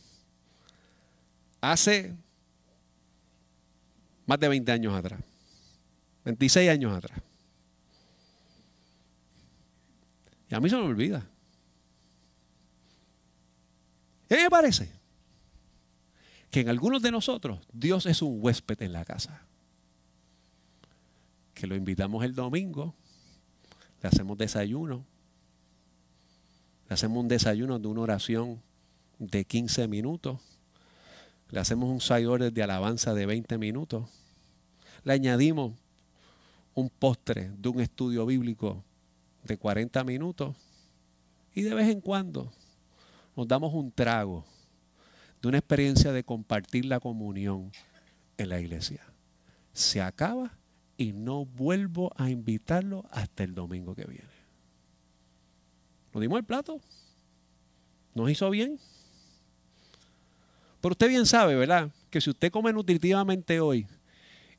[1.61, 2.15] hace
[4.25, 5.21] más de 20 años atrás,
[6.25, 7.21] 26 años atrás.
[10.49, 11.23] Y a mí se me olvida.
[14.27, 14.91] ¿Qué me parece?
[16.49, 19.43] Que en algunos de nosotros Dios es un huésped en la casa.
[21.53, 22.95] Que lo invitamos el domingo,
[24.01, 25.05] le hacemos desayuno,
[26.89, 28.59] le hacemos un desayuno de una oración
[29.19, 30.39] de 15 minutos.
[31.49, 34.09] Le hacemos un side de alabanza de 20 minutos.
[35.03, 35.73] Le añadimos
[36.73, 38.83] un postre de un estudio bíblico
[39.43, 40.55] de 40 minutos.
[41.53, 42.51] Y de vez en cuando
[43.35, 44.45] nos damos un trago
[45.41, 47.71] de una experiencia de compartir la comunión
[48.37, 49.01] en la iglesia.
[49.73, 50.57] Se acaba
[50.97, 54.33] y no vuelvo a invitarlo hasta el domingo que viene.
[56.13, 56.79] ¿Nos dimos el plato?
[58.13, 58.79] ¿Nos hizo bien?
[60.83, 61.91] Pero usted bien sabe, ¿verdad?
[62.09, 63.87] Que si usted come nutritivamente hoy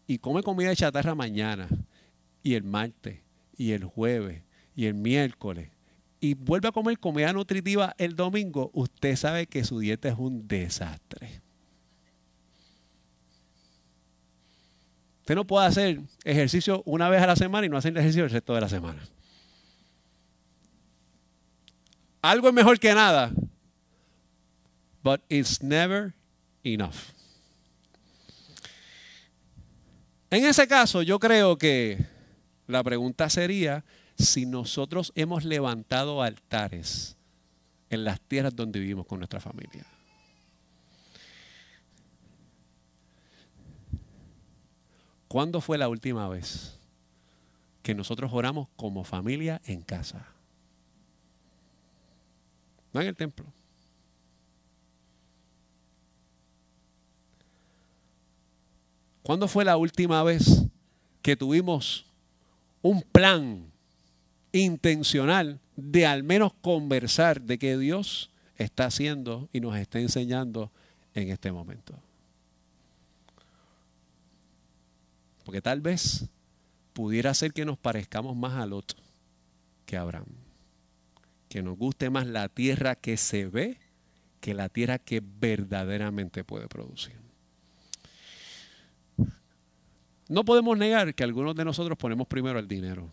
[0.06, 1.68] y come comida de chatarra mañana
[2.42, 3.20] y el martes
[3.58, 4.42] y el jueves
[4.74, 5.68] y el miércoles
[6.20, 10.48] y vuelve a comer comida nutritiva el domingo, usted sabe que su dieta es un
[10.48, 11.42] desastre.
[15.20, 18.30] Usted no puede hacer ejercicio una vez a la semana y no hacer ejercicio el
[18.30, 19.06] resto de la semana.
[22.22, 23.30] Algo es mejor que nada,
[25.04, 26.14] but it's never
[26.64, 27.12] enough.
[30.30, 32.04] En ese caso, yo creo que
[32.66, 33.84] la pregunta sería
[34.18, 37.16] si nosotros hemos levantado altares
[37.90, 39.86] en las tierras donde vivimos con nuestra familia.
[45.28, 46.78] ¿Cuándo fue la última vez
[47.82, 50.26] que nosotros oramos como familia en casa?
[52.92, 53.44] No en el templo.
[59.24, 60.66] ¿Cuándo fue la última vez
[61.22, 62.04] que tuvimos
[62.82, 63.72] un plan
[64.52, 70.70] intencional de al menos conversar de qué Dios está haciendo y nos está enseñando
[71.14, 71.98] en este momento?
[75.42, 76.26] Porque tal vez
[76.92, 78.94] pudiera ser que nos parezcamos más a Lot
[79.86, 80.26] que a Abraham.
[81.48, 83.78] Que nos guste más la tierra que se ve
[84.42, 87.23] que la tierra que verdaderamente puede producir.
[90.28, 93.10] No podemos negar que algunos de nosotros ponemos primero el dinero.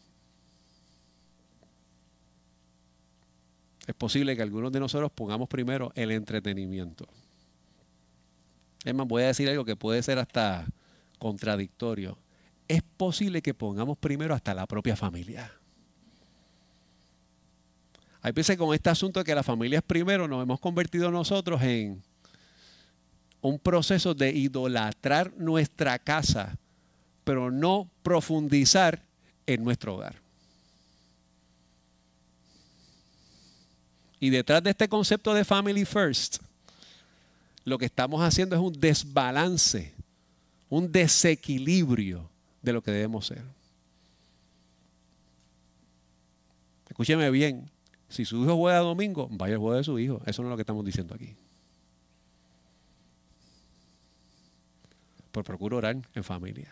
[3.87, 7.07] Es posible que algunos de nosotros pongamos primero el entretenimiento.
[8.83, 10.65] Es más, voy a decir algo que puede ser hasta
[11.19, 12.17] contradictorio.
[12.67, 15.51] Es posible que pongamos primero hasta la propia familia.
[18.21, 21.61] Hay veces con este asunto de que la familia es primero, nos hemos convertido nosotros
[21.63, 22.01] en
[23.41, 26.57] un proceso de idolatrar nuestra casa,
[27.23, 29.01] pero no profundizar
[29.45, 30.15] en nuestro hogar.
[34.19, 36.37] Y detrás de este concepto de family first,
[37.65, 39.93] lo que estamos haciendo es un desbalance,
[40.69, 42.29] un desequilibrio
[42.61, 43.41] de lo que debemos ser.
[46.87, 47.69] Escúcheme bien,
[48.09, 50.21] si su hijo juega domingo, vaya al juego de su hijo.
[50.25, 51.33] Eso no es lo que estamos diciendo aquí.
[55.31, 56.71] Pero procuro orar en familia.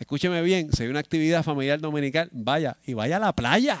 [0.00, 3.78] Escúcheme bien, si hay una actividad familiar dominical, vaya y vaya a la playa.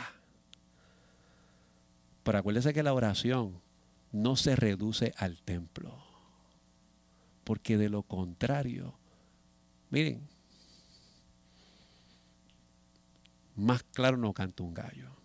[2.22, 3.58] Pero acuérdese que la oración
[4.12, 5.96] no se reduce al templo.
[7.42, 8.98] Porque de lo contrario,
[9.88, 10.28] miren,
[13.56, 15.16] más claro no canta un gallo.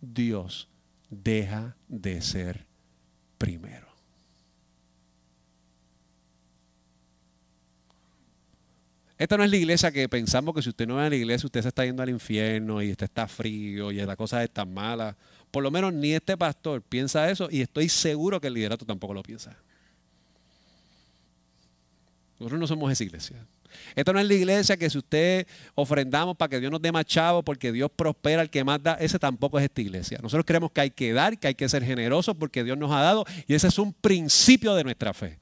[0.00, 0.68] Dios
[1.08, 2.66] deja de ser
[3.38, 3.95] primero.
[9.18, 11.46] Esta no es la iglesia que pensamos que si usted no va a la iglesia,
[11.46, 14.72] usted se está yendo al infierno y usted está frío y la cosa es tan
[14.72, 15.16] mala.
[15.50, 19.14] Por lo menos ni este pastor piensa eso y estoy seguro que el liderato tampoco
[19.14, 19.56] lo piensa.
[22.38, 23.46] Nosotros no somos esa iglesia.
[23.94, 27.06] Esta no es la iglesia que si usted ofrendamos para que Dios nos dé más
[27.06, 30.18] chavo, porque Dios prospera al que más da, ese tampoco es esta iglesia.
[30.22, 33.00] Nosotros creemos que hay que dar, que hay que ser generosos porque Dios nos ha
[33.00, 35.38] dado y ese es un principio de nuestra fe.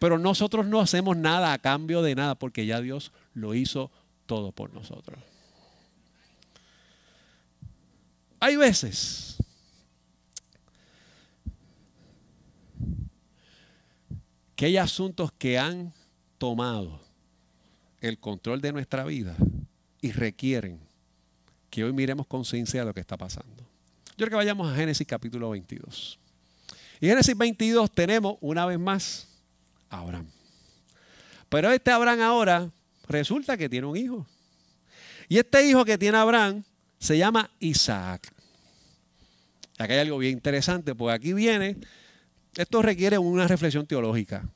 [0.00, 3.90] Pero nosotros no hacemos nada a cambio de nada porque ya Dios lo hizo
[4.24, 5.20] todo por nosotros.
[8.40, 9.36] Hay veces
[14.56, 15.92] que hay asuntos que han
[16.38, 16.98] tomado
[18.00, 19.36] el control de nuestra vida
[20.00, 20.80] y requieren
[21.68, 23.62] que hoy miremos con sinceridad lo que está pasando.
[24.16, 26.18] Yo creo que vayamos a Génesis capítulo 22.
[27.00, 29.29] Y Génesis 22 tenemos una vez más
[29.90, 30.26] Abraham.
[31.50, 32.70] Pero este Abraham ahora
[33.08, 34.26] resulta que tiene un hijo.
[35.28, 36.62] Y este hijo que tiene Abraham
[36.98, 38.32] se llama Isaac.
[39.78, 41.76] Aquí hay algo bien interesante, porque aquí viene,
[42.56, 44.48] esto requiere una reflexión teológica.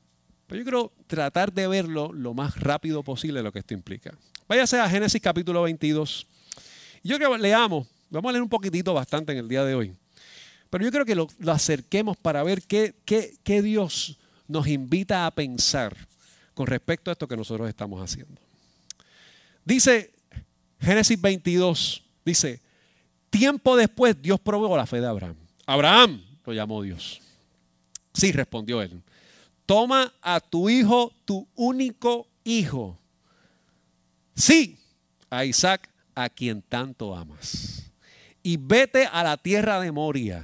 [0.47, 4.15] Pero yo quiero tratar de verlo lo más rápido posible lo que esto implica.
[4.47, 6.27] Váyase a Génesis capítulo 22.
[7.03, 9.95] Yo creo que leamos, vamos a leer un poquitito bastante en el día de hoy.
[10.69, 15.95] Pero yo creo que lo, acerquemos para ver qué, qué Dios nos invita a pensar
[16.53, 18.41] con respecto a esto que nosotros estamos haciendo.
[19.63, 20.13] Dice
[20.79, 22.61] Génesis 22, dice,
[23.29, 25.35] tiempo después Dios probó la fe de Abraham.
[25.65, 27.21] Abraham lo llamó Dios.
[28.13, 29.01] Sí, respondió él
[29.65, 32.97] toma a tu hijo, tu único hijo.
[34.35, 34.77] Sí,
[35.29, 37.91] a Isaac, a quien tanto amas.
[38.43, 40.43] Y vete a la tierra de Moria.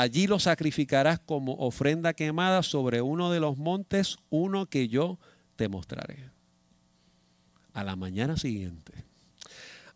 [0.00, 5.18] Allí lo sacrificarás como ofrenda quemada sobre uno de los montes, uno que yo
[5.56, 6.30] te mostraré.
[7.72, 8.92] A la mañana siguiente,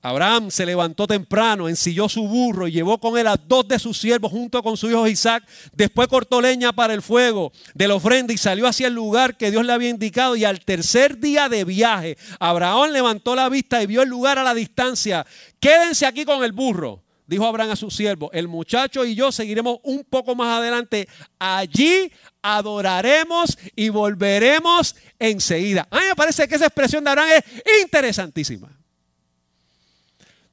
[0.00, 3.96] Abraham se levantó temprano, ensilló su burro y llevó con él a dos de sus
[3.96, 5.44] siervos junto con su hijo Isaac.
[5.72, 9.52] Después cortó leña para el fuego de la ofrenda y salió hacia el lugar que
[9.52, 10.34] Dios le había indicado.
[10.34, 14.42] Y al tercer día de viaje, Abraham levantó la vista y vio el lugar a
[14.42, 15.24] la distancia.
[15.60, 18.30] Quédense aquí con el burro, dijo Abraham a su siervo.
[18.32, 21.08] El muchacho y yo seguiremos un poco más adelante.
[21.38, 22.12] Allí
[22.42, 25.86] adoraremos y volveremos enseguida.
[25.90, 27.30] A mí me parece que esa expresión de Abraham
[27.64, 28.70] es interesantísima.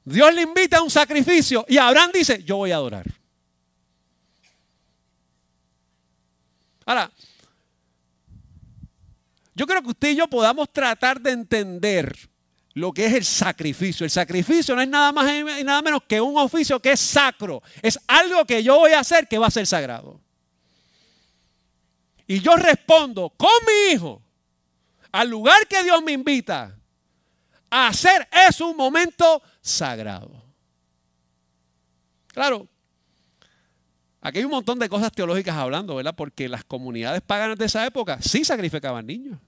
[0.04, 3.06] Dios le invita a un sacrificio y Abraham dice, yo voy a adorar.
[6.86, 7.10] Ahora,
[9.54, 12.29] yo creo que usted y yo podamos tratar de entender
[12.74, 14.04] lo que es el sacrificio.
[14.04, 17.62] El sacrificio no es nada más y nada menos que un oficio que es sacro.
[17.82, 20.20] Es algo que yo voy a hacer que va a ser sagrado.
[22.26, 24.22] Y yo respondo con mi hijo
[25.10, 26.76] al lugar que Dios me invita
[27.68, 30.40] a hacer es un momento sagrado.
[32.28, 32.68] Claro,
[34.20, 36.14] aquí hay un montón de cosas teológicas hablando, ¿verdad?
[36.16, 39.40] Porque las comunidades paganas de esa época sí sacrificaban niños.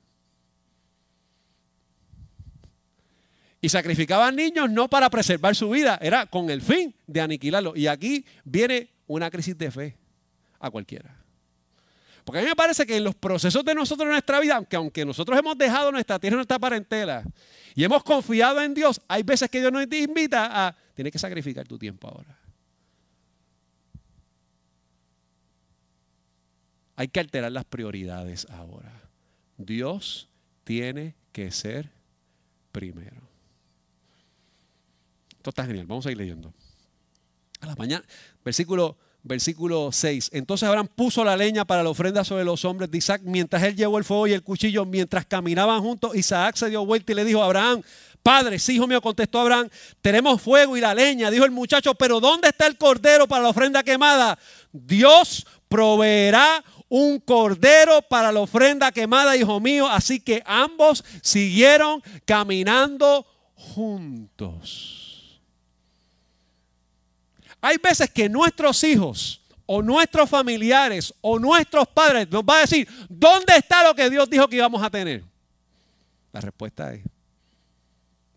[3.64, 7.74] Y sacrificaban niños no para preservar su vida, era con el fin de aniquilarlo.
[7.76, 9.96] Y aquí viene una crisis de fe
[10.58, 11.16] a cualquiera.
[12.24, 14.74] Porque a mí me parece que en los procesos de nosotros en nuestra vida, aunque,
[14.74, 17.24] aunque nosotros hemos dejado nuestra tierra, nuestra parentela,
[17.74, 21.66] y hemos confiado en Dios, hay veces que Dios nos invita a, tienes que sacrificar
[21.66, 22.36] tu tiempo ahora.
[26.96, 28.92] Hay que alterar las prioridades ahora.
[29.56, 30.28] Dios
[30.64, 31.90] tiene que ser
[32.72, 33.31] primero.
[35.42, 35.86] Esto está genial.
[35.86, 36.54] Vamos a ir leyendo.
[37.62, 38.04] A la mañana,
[38.44, 40.30] versículo, versículo 6.
[40.34, 43.74] Entonces Abraham puso la leña para la ofrenda sobre los hombres de Isaac mientras él
[43.74, 44.86] llevó el fuego y el cuchillo.
[44.86, 47.82] Mientras caminaban juntos, Isaac se dio vuelta y le dijo a Abraham,
[48.22, 49.68] Padre, sí, hijo mío, contestó Abraham,
[50.00, 51.28] tenemos fuego y la leña.
[51.28, 54.38] Dijo el muchacho, pero ¿dónde está el cordero para la ofrenda quemada?
[54.70, 59.88] Dios proveerá un cordero para la ofrenda quemada, hijo mío.
[59.88, 63.26] Así que ambos siguieron caminando
[63.56, 65.01] juntos.
[67.62, 72.88] Hay veces que nuestros hijos o nuestros familiares o nuestros padres nos van a decir,
[73.08, 75.24] ¿dónde está lo que Dios dijo que íbamos a tener?
[76.32, 77.04] La respuesta es,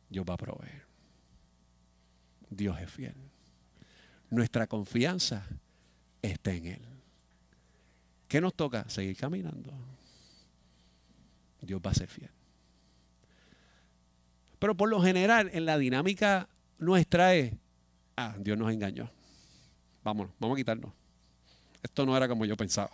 [0.07, 0.85] Dios va a proveer.
[2.49, 3.15] Dios es fiel.
[4.29, 5.43] Nuestra confianza
[6.21, 6.81] está en Él.
[8.27, 8.87] ¿Qué nos toca?
[8.89, 9.73] Seguir caminando.
[11.61, 12.29] Dios va a ser fiel.
[14.59, 16.47] Pero por lo general, en la dinámica
[16.77, 17.53] nuestra es,
[18.17, 19.09] ah, Dios nos engañó.
[20.03, 20.91] Vámonos, vamos a quitarnos.
[21.81, 22.91] Esto no era como yo pensaba.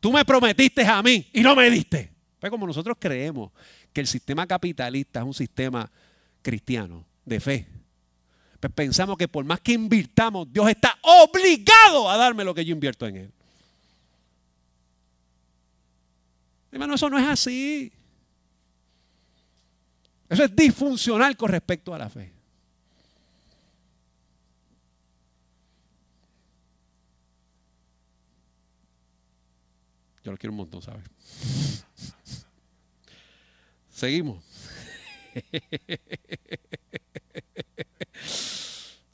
[0.00, 2.10] Tú me prometiste a mí y no me diste.
[2.38, 3.52] Pues como nosotros creemos
[3.92, 5.90] que el sistema capitalista es un sistema
[6.42, 7.66] cristiano, de fe,
[8.58, 12.72] pues pensamos que por más que invirtamos, Dios está obligado a darme lo que yo
[12.72, 13.32] invierto en Él.
[16.72, 17.92] Hermano, eso no es así.
[20.28, 22.32] Eso es disfuncional con respecto a la fe.
[30.22, 31.04] Yo lo quiero un montón, ¿sabes?
[33.88, 34.42] Seguimos.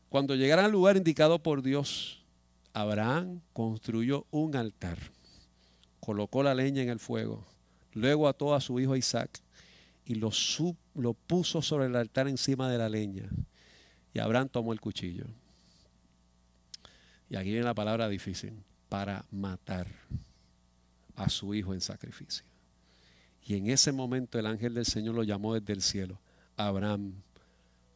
[0.08, 2.24] Cuando llegaran al lugar indicado por Dios,
[2.72, 4.98] Abraham construyó un altar,
[6.00, 7.44] colocó la leña en el fuego,
[7.92, 9.40] luego ató a su hijo Isaac
[10.04, 10.30] y lo,
[10.94, 13.28] lo puso sobre el altar encima de la leña.
[14.14, 15.26] Y Abraham tomó el cuchillo.
[17.28, 19.88] Y aquí viene la palabra difícil, para matar
[21.16, 22.44] a su hijo en sacrificio.
[23.44, 26.20] Y en ese momento el ángel del Señor lo llamó desde el cielo,
[26.56, 27.14] Abraham,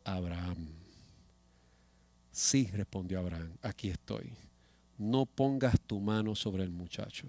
[0.04, 0.68] Abraham.
[2.30, 4.32] Sí, respondió Abraham, aquí estoy.
[4.98, 7.26] No pongas tu mano sobre el muchacho.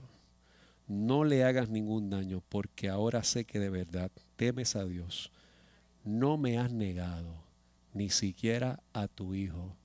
[0.87, 5.31] No le hagas ningún daño, porque ahora sé que de verdad temes a Dios.
[6.03, 7.33] No me has negado
[7.93, 9.75] ni siquiera a tu hijo,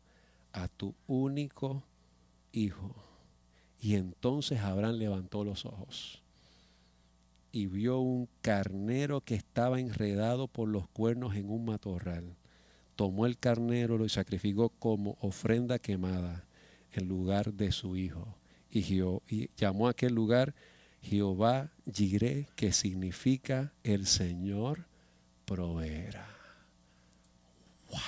[0.52, 1.84] a tu único
[2.52, 3.05] hijo.
[3.80, 6.22] Y entonces Abraham levantó los ojos
[7.56, 12.36] y vio un carnero que estaba enredado por los cuernos en un matorral.
[12.96, 16.44] Tomó el carnero, lo sacrificó como ofrenda quemada
[16.92, 18.36] en lugar de su hijo.
[18.70, 18.80] Y,
[19.28, 20.54] y llamó a aquel lugar
[21.00, 24.84] Jehová Jireh, que significa el Señor
[25.46, 26.28] proveerá.
[27.88, 28.00] Wow.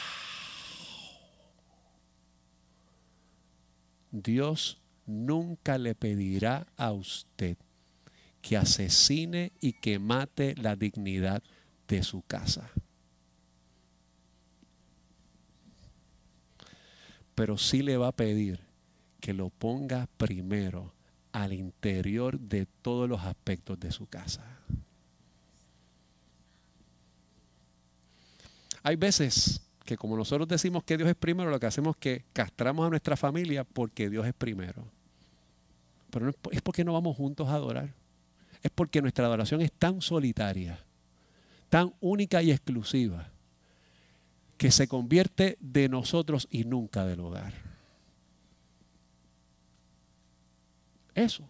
[4.11, 4.79] Dios
[5.09, 7.57] nunca le pedirá a usted
[8.41, 11.43] que asesine y que mate la dignidad
[11.89, 12.71] de su casa.
[17.35, 18.61] Pero sí le va a pedir
[19.21, 20.93] que lo ponga primero
[21.33, 24.45] al interior de todos los aspectos de su casa.
[28.83, 32.25] Hay veces que como nosotros decimos que Dios es primero, lo que hacemos es que
[32.33, 34.98] castramos a nuestra familia porque Dios es primero.
[36.11, 37.95] Pero es porque no vamos juntos a adorar.
[38.63, 40.79] Es porque nuestra adoración es tan solitaria,
[41.69, 43.31] tan única y exclusiva,
[44.57, 47.55] que se convierte de nosotros y nunca del hogar.
[51.15, 51.45] Eso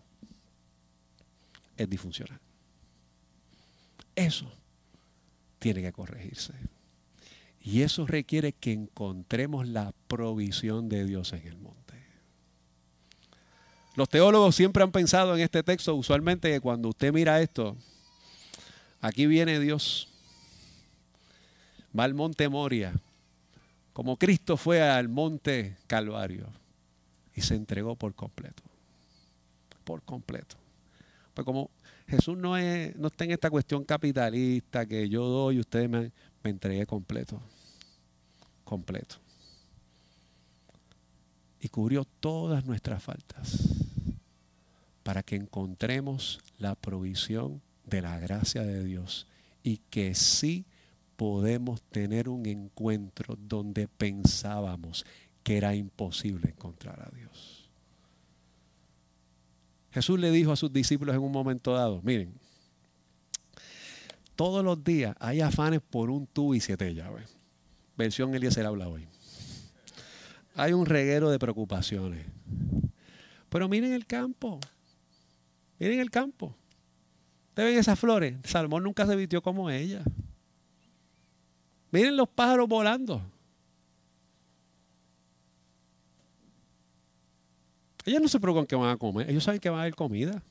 [1.77, 2.41] es disfuncional.
[4.15, 4.51] Eso
[5.59, 6.53] tiene que corregirse.
[7.61, 11.68] Y eso requiere que encontremos la provisión de Dios en el monte.
[13.99, 17.77] Los teólogos siempre han pensado en este texto, usualmente que cuando usted mira esto,
[19.01, 20.07] aquí viene Dios,
[21.99, 22.95] va al monte Moria,
[23.93, 26.47] como Cristo fue al monte Calvario
[27.35, 28.63] y se entregó por completo,
[29.83, 30.55] por completo.
[31.35, 31.69] Pues como
[32.07, 36.13] Jesús no, es, no está en esta cuestión capitalista que yo doy y ustedes me,
[36.45, 37.43] me entregué completo,
[38.63, 39.17] completo.
[41.61, 43.88] Y cubrió todas nuestras faltas
[45.09, 49.27] para que encontremos la provisión de la gracia de Dios
[49.63, 50.67] y que sí
[51.17, 55.07] podemos tener un encuentro donde pensábamos
[55.43, 57.71] que era imposible encontrar a Dios.
[59.93, 62.35] Jesús le dijo a sus discípulos en un momento dado, miren,
[64.37, 67.35] todos los días hay afanes por un tubo y siete llaves.
[67.97, 69.09] versión Eliezer habla hoy.
[70.55, 72.27] Hay un reguero de preocupaciones.
[73.49, 74.61] Pero miren el campo.
[75.79, 76.55] Miren el campo.
[77.51, 78.37] ¿Ustedes ven esas flores?
[78.45, 80.03] Salomón nunca se vistió como ella.
[81.91, 83.23] Miren los pájaros volando.
[88.05, 89.29] Ellos no se preocupan qué van a comer.
[89.29, 90.43] Ellos saben que van a haber comida.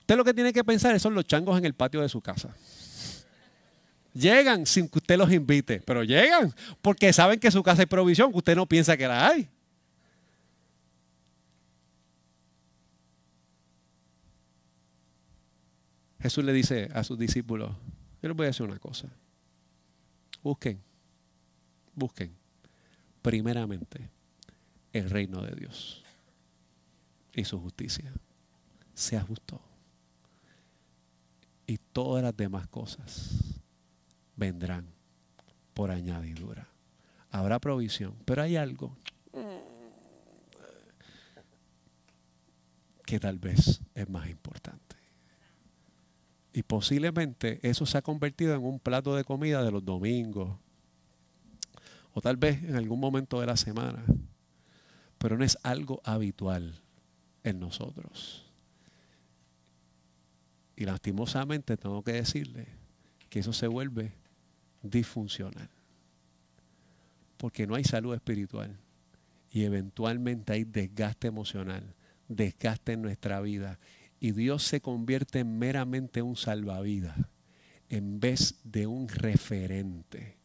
[0.00, 2.54] Usted lo que tiene que pensar son los changos en el patio de su casa.
[4.12, 8.32] Llegan sin que usted los invite, pero llegan porque saben que su casa hay provisión,
[8.32, 9.48] que usted no piensa que la hay.
[16.20, 17.74] Jesús le dice a sus discípulos,
[18.22, 19.08] yo les voy a decir una cosa.
[20.42, 20.80] Busquen,
[21.94, 22.34] busquen
[23.22, 24.10] primeramente
[24.92, 26.02] el reino de Dios
[27.34, 28.12] y su justicia.
[28.94, 29.60] Sea justo.
[31.66, 33.60] Y todas las demás cosas
[34.36, 34.86] vendrán
[35.72, 36.68] por añadidura.
[37.30, 38.96] Habrá provisión, pero hay algo
[43.06, 44.99] que tal vez es más importante.
[46.52, 50.58] Y posiblemente eso se ha convertido en un plato de comida de los domingos.
[52.12, 54.04] O tal vez en algún momento de la semana.
[55.18, 56.80] Pero no es algo habitual
[57.44, 58.44] en nosotros.
[60.76, 62.66] Y lastimosamente tengo que decirle
[63.28, 64.12] que eso se vuelve
[64.82, 65.68] disfuncional.
[67.36, 68.76] Porque no hay salud espiritual.
[69.52, 71.94] Y eventualmente hay desgaste emocional,
[72.28, 73.78] desgaste en nuestra vida
[74.20, 77.16] y Dios se convierte en meramente un salvavidas
[77.88, 80.36] en vez de un referente,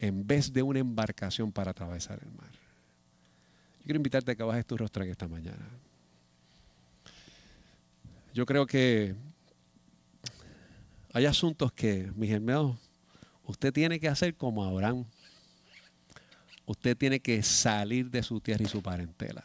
[0.00, 2.50] en vez de una embarcación para atravesar el mar.
[3.78, 5.68] Yo quiero invitarte a que bajes tu rostro esta mañana.
[8.34, 9.14] Yo creo que
[11.12, 12.76] hay asuntos que, mis hermanos,
[13.44, 15.04] usted tiene que hacer como Abraham.
[16.66, 19.44] Usted tiene que salir de su tierra y su parentela.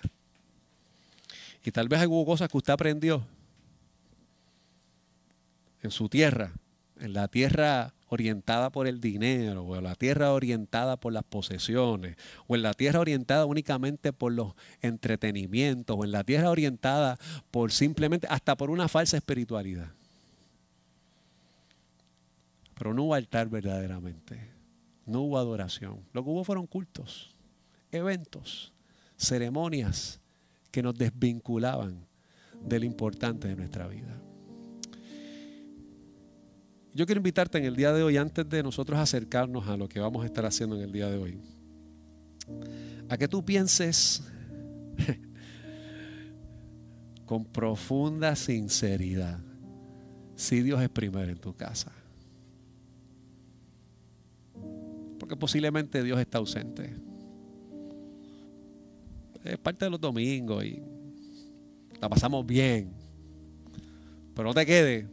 [1.64, 3.26] Y tal vez hubo cosas que usted aprendió
[5.86, 6.54] en su tierra,
[7.00, 12.18] en la tierra orientada por el dinero, o en la tierra orientada por las posesiones,
[12.48, 17.18] o en la tierra orientada únicamente por los entretenimientos, o en la tierra orientada
[17.52, 19.92] por simplemente, hasta por una falsa espiritualidad.
[22.76, 24.50] Pero no hubo altar verdaderamente,
[25.06, 26.02] no hubo adoración.
[26.14, 27.34] Lo que hubo fueron cultos,
[27.92, 28.74] eventos,
[29.18, 30.20] ceremonias
[30.72, 32.06] que nos desvinculaban
[32.62, 34.20] de lo importante de nuestra vida.
[36.96, 40.00] Yo quiero invitarte en el día de hoy, antes de nosotros acercarnos a lo que
[40.00, 41.38] vamos a estar haciendo en el día de hoy,
[43.10, 44.24] a que tú pienses
[47.26, 49.42] con profunda sinceridad
[50.38, 51.92] si Dios es primero en tu casa.
[55.20, 56.94] Porque posiblemente Dios está ausente.
[59.44, 60.82] Es parte de los domingos y
[62.00, 62.94] la pasamos bien.
[64.34, 65.06] Pero no te quedes,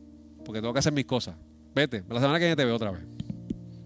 [0.44, 1.34] porque tengo que hacer mis cosas.
[1.74, 3.02] Vete, la semana que viene te veo otra vez.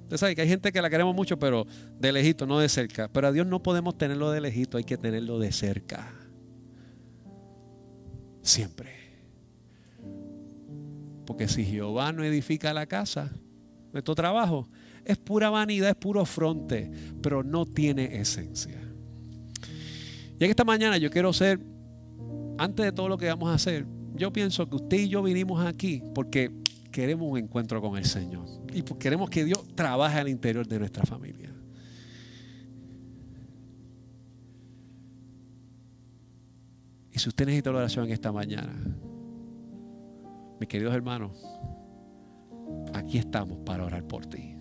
[0.03, 1.67] Usted sabe que hay gente que la queremos mucho, pero
[1.99, 3.09] de lejito, no de cerca.
[3.09, 6.13] Pero a Dios no podemos tenerlo de lejito, hay que tenerlo de cerca.
[8.43, 8.95] Siempre.
[11.27, 13.33] Porque si Jehová no edifica la casa,
[13.93, 14.69] nuestro trabajo
[15.05, 18.81] es pura vanidad, es puro fronte, pero no tiene esencia.
[20.39, 21.61] Y en esta mañana yo quiero ser,
[22.59, 25.65] antes de todo lo que vamos a hacer, yo pienso que usted y yo vinimos
[25.65, 26.53] aquí porque
[26.97, 28.47] queremos un encuentro con el Señor.
[28.73, 31.53] Y pues queremos que Dios trabaje al interior de nuestra familia.
[37.13, 38.73] Y si usted necesita la oración en esta mañana,
[40.59, 41.33] mis queridos hermanos,
[42.95, 44.55] aquí estamos para orar por ti.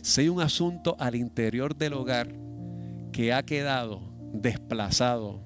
[0.00, 2.34] Si hay un asunto al interior del hogar
[3.12, 4.02] que ha quedado
[4.32, 5.40] desplazado,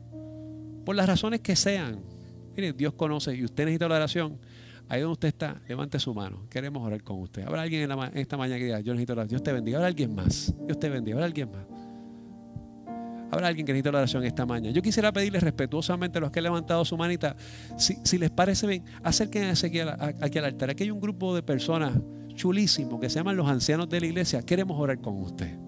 [0.86, 2.00] por las razones que sean,
[2.56, 4.38] mire, Dios conoce y usted necesita la oración,
[4.88, 6.46] Ahí donde usted está, levante su mano.
[6.48, 7.42] Queremos orar con usted.
[7.42, 9.28] Habrá alguien en, esta mañana que diga, yo necesito oración.
[9.30, 9.78] Dios te bendiga.
[9.78, 10.54] Habrá alguien más.
[10.64, 11.16] Dios te bendiga.
[11.16, 11.66] Habrá alguien más.
[13.30, 14.72] Habrá alguien que necesita la oración esta mañana.
[14.72, 17.36] Yo quisiera pedirles respetuosamente a los que han levantado su manita,
[17.76, 20.70] si, les parece bien, acérquense aquí, aquí al altar.
[20.70, 21.92] Aquí hay un grupo de personas
[22.34, 24.42] chulísimos que se llaman los ancianos de la iglesia.
[24.42, 25.58] Queremos orar con usted.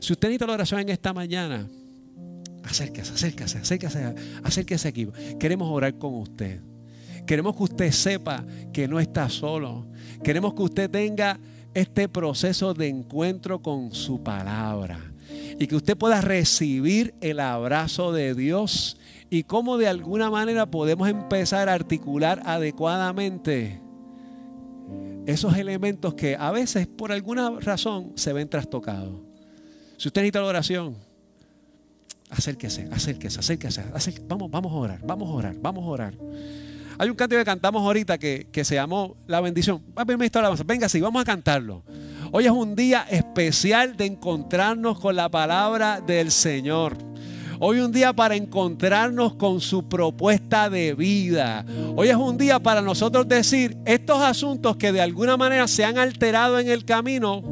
[0.00, 1.66] Si usted necesita la oración en esta mañana,
[2.62, 4.14] acérquese, acérquese, acérquese,
[4.44, 5.08] acérquese aquí.
[5.40, 6.60] Queremos orar con usted.
[7.28, 9.86] Queremos que usted sepa que no está solo.
[10.24, 11.38] Queremos que usted tenga
[11.74, 14.98] este proceso de encuentro con su palabra
[15.58, 18.96] y que usted pueda recibir el abrazo de Dios
[19.28, 23.78] y cómo de alguna manera podemos empezar a articular adecuadamente
[25.26, 29.20] esos elementos que a veces por alguna razón se ven trastocados.
[29.98, 30.96] Si usted necesita la oración,
[32.30, 34.26] acérquese, acérquese, acérquese, acérquese.
[34.26, 36.14] Vamos, vamos a orar, vamos a orar, vamos a orar.
[37.00, 39.80] Hay un canto que cantamos ahorita que, se llamó La bendición.
[40.66, 41.84] Venga, sí, vamos a cantarlo.
[42.32, 46.98] Hoy es un día especial de encontrarnos con la palabra del Señor.
[47.60, 51.64] Hoy es un día para encontrarnos con su propuesta de vida.
[51.94, 55.98] Hoy es un día para nosotros decir, estos asuntos que de alguna manera se han
[55.98, 57.44] alterado en el camino,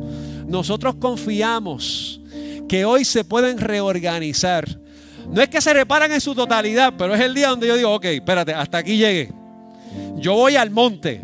[0.49, 2.20] nosotros confiamos
[2.68, 4.86] que hoy se pueden reorganizar
[5.31, 7.95] no es que se reparan en su totalidad, pero es el día donde yo digo,
[7.95, 9.31] ok, espérate, hasta aquí llegué.
[10.16, 11.22] Yo voy al monte.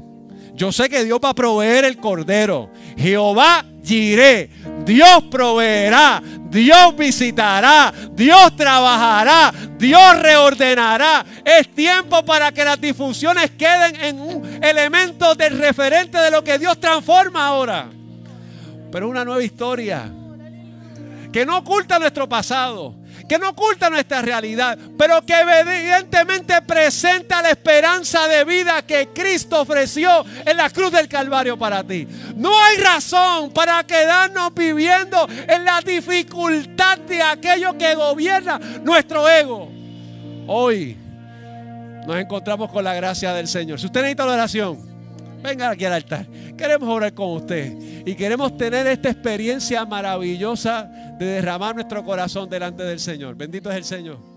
[0.55, 2.71] Yo sé que Dios va a proveer el cordero.
[2.97, 4.51] Jehová iré.
[4.85, 6.23] Dios proveerá.
[6.51, 7.93] Dios visitará.
[8.13, 9.53] Dios trabajará.
[9.79, 11.25] Dios reordenará.
[11.45, 16.59] Es tiempo para que las disfunciones queden en un elemento del referente de lo que
[16.59, 17.89] Dios transforma ahora.
[18.91, 20.11] Pero una nueva historia
[21.33, 22.95] que no oculta nuestro pasado
[23.33, 29.63] que no oculta nuestra realidad, pero que evidentemente presenta la esperanza de vida que Cristo
[29.63, 32.07] ofreció en la cruz del Calvario para ti.
[32.37, 39.73] No hay razón para quedarnos viviendo en la dificultad de aquello que gobierna nuestro ego.
[40.47, 40.99] Hoy
[42.07, 43.81] nos encontramos con la gracia del Señor.
[43.81, 44.79] Si usted necesita la oración,
[45.43, 46.27] venga aquí al altar.
[46.57, 47.73] Queremos orar con usted
[48.07, 50.85] y queremos tener esta experiencia maravillosa
[51.19, 53.37] de derramar nuestro corazón delante del Señor.
[53.37, 54.33] Bendito es el Señor.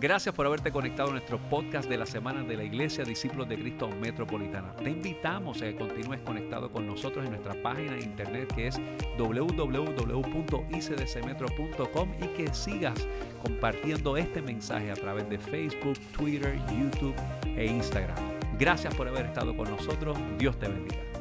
[0.00, 3.56] Gracias por haberte conectado a nuestro podcast de la semana de la Iglesia Discípulos de
[3.56, 4.74] Cristo Metropolitana.
[4.76, 8.78] Te invitamos a que continúes conectado con nosotros en nuestra página de internet que es
[9.16, 13.06] www.icdcmetro.com y que sigas
[13.42, 17.14] compartiendo este mensaje a través de Facebook, Twitter, YouTube
[17.56, 18.16] e Instagram.
[18.58, 20.18] Gracias por haber estado con nosotros.
[20.38, 21.13] Dios te bendiga.